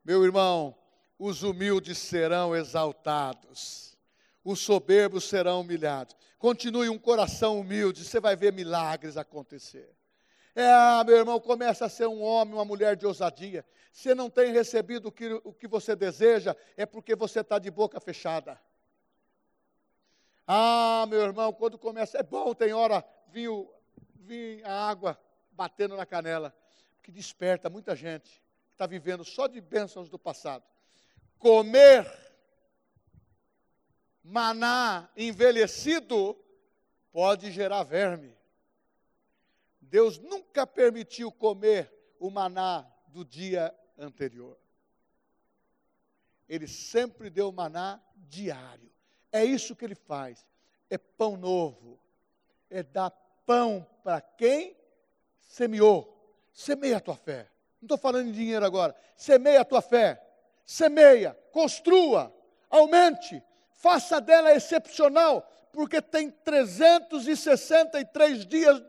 Meu 0.04 0.24
irmão, 0.24 0.78
os 1.18 1.42
humildes 1.42 1.98
serão 1.98 2.54
exaltados, 2.54 3.95
os 4.46 4.60
soberbos 4.60 5.24
serão 5.24 5.62
humilhados. 5.62 6.16
Continue 6.38 6.88
um 6.88 6.98
coração 6.98 7.58
humilde, 7.58 8.04
você 8.04 8.20
vai 8.20 8.36
ver 8.36 8.52
milagres 8.52 9.16
acontecer. 9.16 9.92
É, 10.54 11.04
meu 11.04 11.16
irmão, 11.16 11.40
começa 11.40 11.84
a 11.84 11.88
ser 11.88 12.06
um 12.06 12.22
homem, 12.22 12.54
uma 12.54 12.64
mulher 12.64 12.94
de 12.94 13.04
ousadia. 13.04 13.66
Se 13.92 14.14
não 14.14 14.30
tem 14.30 14.52
recebido 14.52 15.06
o 15.08 15.12
que, 15.12 15.32
o 15.42 15.52
que 15.52 15.66
você 15.66 15.96
deseja, 15.96 16.54
é 16.76 16.86
porque 16.86 17.16
você 17.16 17.40
está 17.40 17.58
de 17.58 17.68
boca 17.72 17.98
fechada. 17.98 18.58
Ah, 20.46 21.04
meu 21.08 21.22
irmão, 21.22 21.52
quando 21.52 21.76
começa, 21.76 22.16
é 22.16 22.22
bom, 22.22 22.54
tem 22.54 22.72
hora, 22.72 23.04
vinho, 23.26 23.68
vinho 24.14 24.64
a 24.64 24.88
água 24.88 25.18
batendo 25.50 25.96
na 25.96 26.06
canela, 26.06 26.54
que 27.02 27.10
desperta 27.10 27.68
muita 27.68 27.96
gente 27.96 28.40
que 28.68 28.74
está 28.74 28.86
vivendo 28.86 29.24
só 29.24 29.48
de 29.48 29.60
bênçãos 29.60 30.08
do 30.08 30.20
passado. 30.20 30.62
Comer 31.36 32.25
maná 34.26 35.08
envelhecido 35.16 36.36
pode 37.12 37.50
gerar 37.52 37.84
verme. 37.84 38.36
Deus 39.80 40.18
nunca 40.18 40.66
permitiu 40.66 41.30
comer 41.30 41.92
o 42.18 42.28
maná 42.28 42.84
do 43.06 43.24
dia 43.24 43.72
anterior. 43.96 44.58
Ele 46.48 46.66
sempre 46.66 47.30
deu 47.30 47.52
maná 47.52 48.00
diário. 48.16 48.90
É 49.30 49.44
isso 49.44 49.76
que 49.76 49.84
ele 49.84 49.94
faz. 49.94 50.44
É 50.90 50.98
pão 50.98 51.36
novo. 51.36 51.98
É 52.68 52.82
dar 52.82 53.10
pão 53.44 53.86
para 54.02 54.20
quem 54.20 54.76
semeou. 55.40 56.12
Semeia 56.52 56.96
a 56.96 57.00
tua 57.00 57.16
fé. 57.16 57.48
Não 57.80 57.86
estou 57.86 57.98
falando 57.98 58.28
em 58.28 58.32
dinheiro 58.32 58.64
agora. 58.64 58.94
Semeia 59.16 59.60
a 59.60 59.64
tua 59.64 59.80
fé. 59.80 60.20
Semeia, 60.64 61.32
construa, 61.52 62.34
aumente, 62.68 63.40
faça 63.76 64.20
dela 64.20 64.52
excepcional, 64.52 65.48
porque 65.72 66.02
tem 66.02 66.30
363 66.30 68.46
dias 68.46 68.82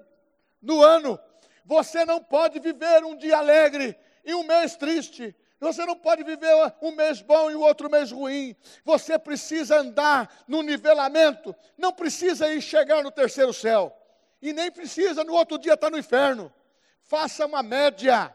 no 0.62 0.82
ano. 0.82 1.20
Você 1.66 2.06
não 2.06 2.24
pode 2.24 2.60
viver 2.60 3.04
um 3.04 3.16
dia 3.16 3.38
alegre 3.38 3.98
e 4.24 4.34
um 4.34 4.44
mês 4.44 4.76
triste. 4.76 5.36
Você 5.60 5.86
não 5.86 5.96
pode 5.96 6.24
viver 6.24 6.54
um 6.82 6.92
mês 6.92 7.22
bom 7.22 7.50
e 7.50 7.56
o 7.56 7.62
outro 7.62 7.90
mês 7.90 8.12
ruim. 8.12 8.56
Você 8.86 9.18
precisa 9.18 9.80
andar 9.80 10.44
no 10.48 10.62
nivelamento. 10.62 11.56
Não 11.78 11.92
precisa 11.92 12.52
ir 12.54 12.62
chegar 12.62 13.04
no 13.04 13.12
terceiro 13.12 13.54
céu. 13.54 13.96
E 14.42 14.54
nem 14.54 14.72
precisa 14.72 15.24
no 15.24 15.34
outro 15.34 15.58
dia 15.58 15.74
estar 15.74 15.90
no 15.90 15.98
inferno. 15.98 16.54
Faça 17.02 17.46
uma 17.46 17.64
média. 17.64 18.34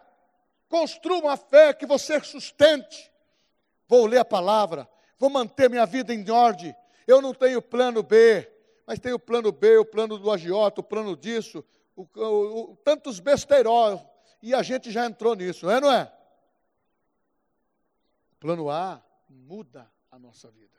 Construa 0.69 1.19
uma 1.19 1.37
fé 1.37 1.73
que 1.73 1.87
você 1.87 2.21
sustente. 2.21 3.11
Vou 3.87 4.07
ler 4.07 4.19
a 4.19 4.25
palavra. 4.25 4.89
Vou 5.23 5.31
manter 5.31 5.71
minha 5.71 5.87
vida 5.87 6.13
em 6.13 6.29
ordem. 6.29 6.75
Eu 7.07 7.23
não 7.23 7.33
tenho 7.33 7.63
plano 7.63 8.03
B, 8.03 8.51
mas 8.85 8.99
tenho 8.99 9.15
o 9.15 9.21
plano 9.21 9.53
B, 9.53 9.79
o 9.79 9.85
plano 9.85 10.19
do 10.19 10.29
agiota, 10.29 10.81
o 10.81 10.83
plano 10.83 11.17
disso, 11.17 11.65
o, 11.95 12.03
o, 12.03 12.73
o, 12.73 12.77
tantos 12.79 13.21
besteiros, 13.21 14.05
e 14.43 14.53
a 14.53 14.65
gente 14.65 14.91
já 14.91 15.07
entrou 15.07 15.37
nisso, 15.37 15.71
é, 15.71 15.81
não 15.81 15.93
é? 15.93 16.13
Plano 18.41 18.69
A 18.69 19.01
muda 19.29 19.89
a 20.11 20.19
nossa 20.19 20.51
vida. 20.51 20.77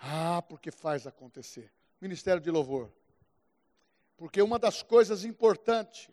Ah, 0.00 0.42
porque 0.42 0.72
faz 0.72 1.06
acontecer. 1.06 1.72
Ministério 2.00 2.42
de 2.42 2.50
Louvor. 2.50 2.90
Porque 4.16 4.42
uma 4.42 4.58
das 4.58 4.82
coisas 4.82 5.24
importantes 5.24 6.10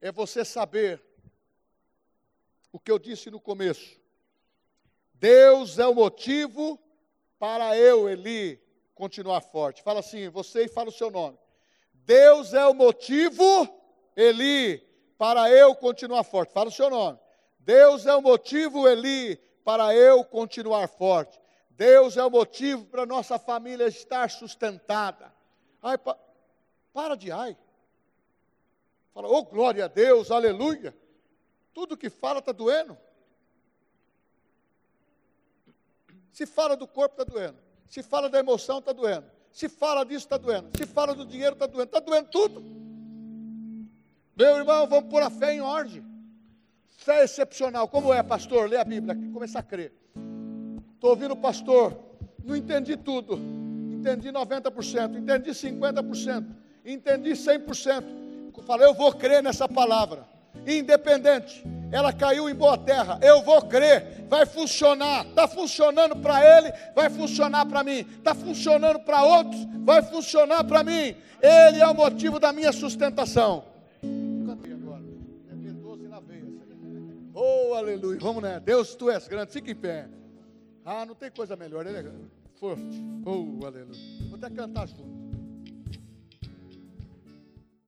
é 0.00 0.10
você 0.10 0.44
saber 0.44 1.00
o 2.72 2.80
que 2.80 2.90
eu 2.90 2.98
disse 2.98 3.30
no 3.30 3.38
começo. 3.40 4.04
Deus 5.18 5.78
é 5.78 5.86
o 5.86 5.94
motivo 5.94 6.78
para 7.38 7.76
eu, 7.76 8.08
Eli, 8.08 8.60
continuar 8.94 9.40
forte. 9.40 9.82
Fala 9.82 10.00
assim, 10.00 10.28
você 10.28 10.64
e 10.64 10.68
fala 10.68 10.88
o 10.88 10.92
seu 10.92 11.10
nome. 11.10 11.38
Deus 11.92 12.54
é 12.54 12.64
o 12.66 12.74
motivo, 12.74 13.44
Eli, 14.14 14.78
para 15.18 15.50
eu 15.50 15.74
continuar 15.74 16.22
forte. 16.24 16.52
Fala 16.52 16.68
o 16.68 16.72
seu 16.72 16.90
nome. 16.90 17.18
Deus 17.58 18.06
é 18.06 18.14
o 18.14 18.22
motivo, 18.22 18.88
Eli, 18.88 19.36
para 19.64 19.94
eu 19.94 20.24
continuar 20.24 20.86
forte. 20.88 21.40
Deus 21.70 22.16
é 22.16 22.24
o 22.24 22.30
motivo 22.30 22.86
para 22.86 23.04
nossa 23.04 23.38
família 23.38 23.86
estar 23.86 24.30
sustentada. 24.30 25.34
Ai, 25.82 25.98
pa, 25.98 26.16
para 26.92 27.16
de 27.16 27.30
ai. 27.32 27.56
Fala, 29.12 29.28
oh 29.28 29.44
glória 29.44 29.86
a 29.86 29.88
Deus, 29.88 30.30
aleluia. 30.30 30.96
Tudo 31.74 31.96
que 31.96 32.08
fala 32.08 32.38
está 32.38 32.52
doendo. 32.52 32.96
Se 36.36 36.44
fala 36.44 36.76
do 36.76 36.86
corpo, 36.86 37.14
está 37.18 37.24
doendo. 37.24 37.56
Se 37.88 38.02
fala 38.02 38.28
da 38.28 38.38
emoção, 38.38 38.78
está 38.80 38.92
doendo. 38.92 39.24
Se 39.50 39.70
fala 39.70 40.04
disso, 40.04 40.26
está 40.26 40.36
doendo. 40.36 40.68
Se 40.76 40.84
fala 40.84 41.14
do 41.14 41.24
dinheiro, 41.24 41.54
está 41.54 41.66
doendo. 41.66 41.84
Está 41.86 41.98
doendo 41.98 42.28
tudo. 42.28 42.62
Meu 44.36 44.58
irmão, 44.58 44.86
vamos 44.86 45.08
pôr 45.08 45.22
a 45.22 45.30
fé 45.30 45.54
em 45.54 45.62
ordem. 45.62 46.04
Fé 46.90 47.24
excepcional. 47.24 47.88
Como 47.88 48.12
é, 48.12 48.22
pastor? 48.22 48.68
Lê 48.68 48.76
a 48.76 48.84
Bíblia 48.84 49.16
começa 49.32 49.60
a 49.60 49.62
crer. 49.62 49.94
Estou 50.94 51.08
ouvindo 51.08 51.32
o 51.32 51.38
pastor. 51.38 51.98
Não 52.44 52.54
entendi 52.54 52.98
tudo. 52.98 53.38
Entendi 53.94 54.28
90%. 54.28 55.16
Entendi 55.16 55.52
50%. 55.52 56.54
Entendi 56.84 57.30
100%. 57.30 58.04
Falei, 58.66 58.86
eu 58.86 58.92
vou 58.92 59.10
crer 59.14 59.42
nessa 59.42 59.66
palavra. 59.66 60.28
Independente 60.66 61.64
ela 61.90 62.12
caiu 62.12 62.48
em 62.48 62.54
boa 62.54 62.76
terra. 62.76 63.18
Eu 63.22 63.42
vou 63.42 63.62
crer, 63.62 64.26
vai 64.28 64.46
funcionar. 64.46 65.26
Está 65.26 65.46
funcionando 65.46 66.16
para 66.16 66.58
ele, 66.58 66.72
vai 66.94 67.08
funcionar 67.10 67.66
para 67.66 67.82
mim. 67.84 68.06
Está 68.18 68.34
funcionando 68.34 69.00
para 69.00 69.22
outros, 69.22 69.66
vai 69.84 70.02
funcionar 70.02 70.64
para 70.64 70.82
mim. 70.82 71.16
Ele 71.40 71.80
é 71.80 71.86
o 71.86 71.94
motivo 71.94 72.38
da 72.40 72.52
minha 72.52 72.72
sustentação. 72.72 73.64
Cantei 74.46 74.72
agora. 74.72 75.02
É 75.50 75.54
B12 75.54 76.08
na 76.08 76.20
veia. 76.20 76.44
Oh, 77.34 77.74
aleluia. 77.74 78.18
Vamos 78.20 78.42
né? 78.42 78.60
Deus, 78.60 78.94
tu 78.94 79.10
és 79.10 79.28
grande. 79.28 79.52
Fica 79.52 79.70
em 79.70 79.74
pé. 79.74 80.08
Ah, 80.84 81.04
não 81.04 81.14
tem 81.14 81.30
coisa 81.30 81.56
melhor. 81.56 81.86
Ele 81.86 81.98
é 81.98 82.12
forte. 82.58 83.04
Oh, 83.24 83.64
aleluia. 83.64 84.00
Vou 84.28 84.36
até 84.36 84.50
cantar 84.50 84.88
junto. 84.88 85.25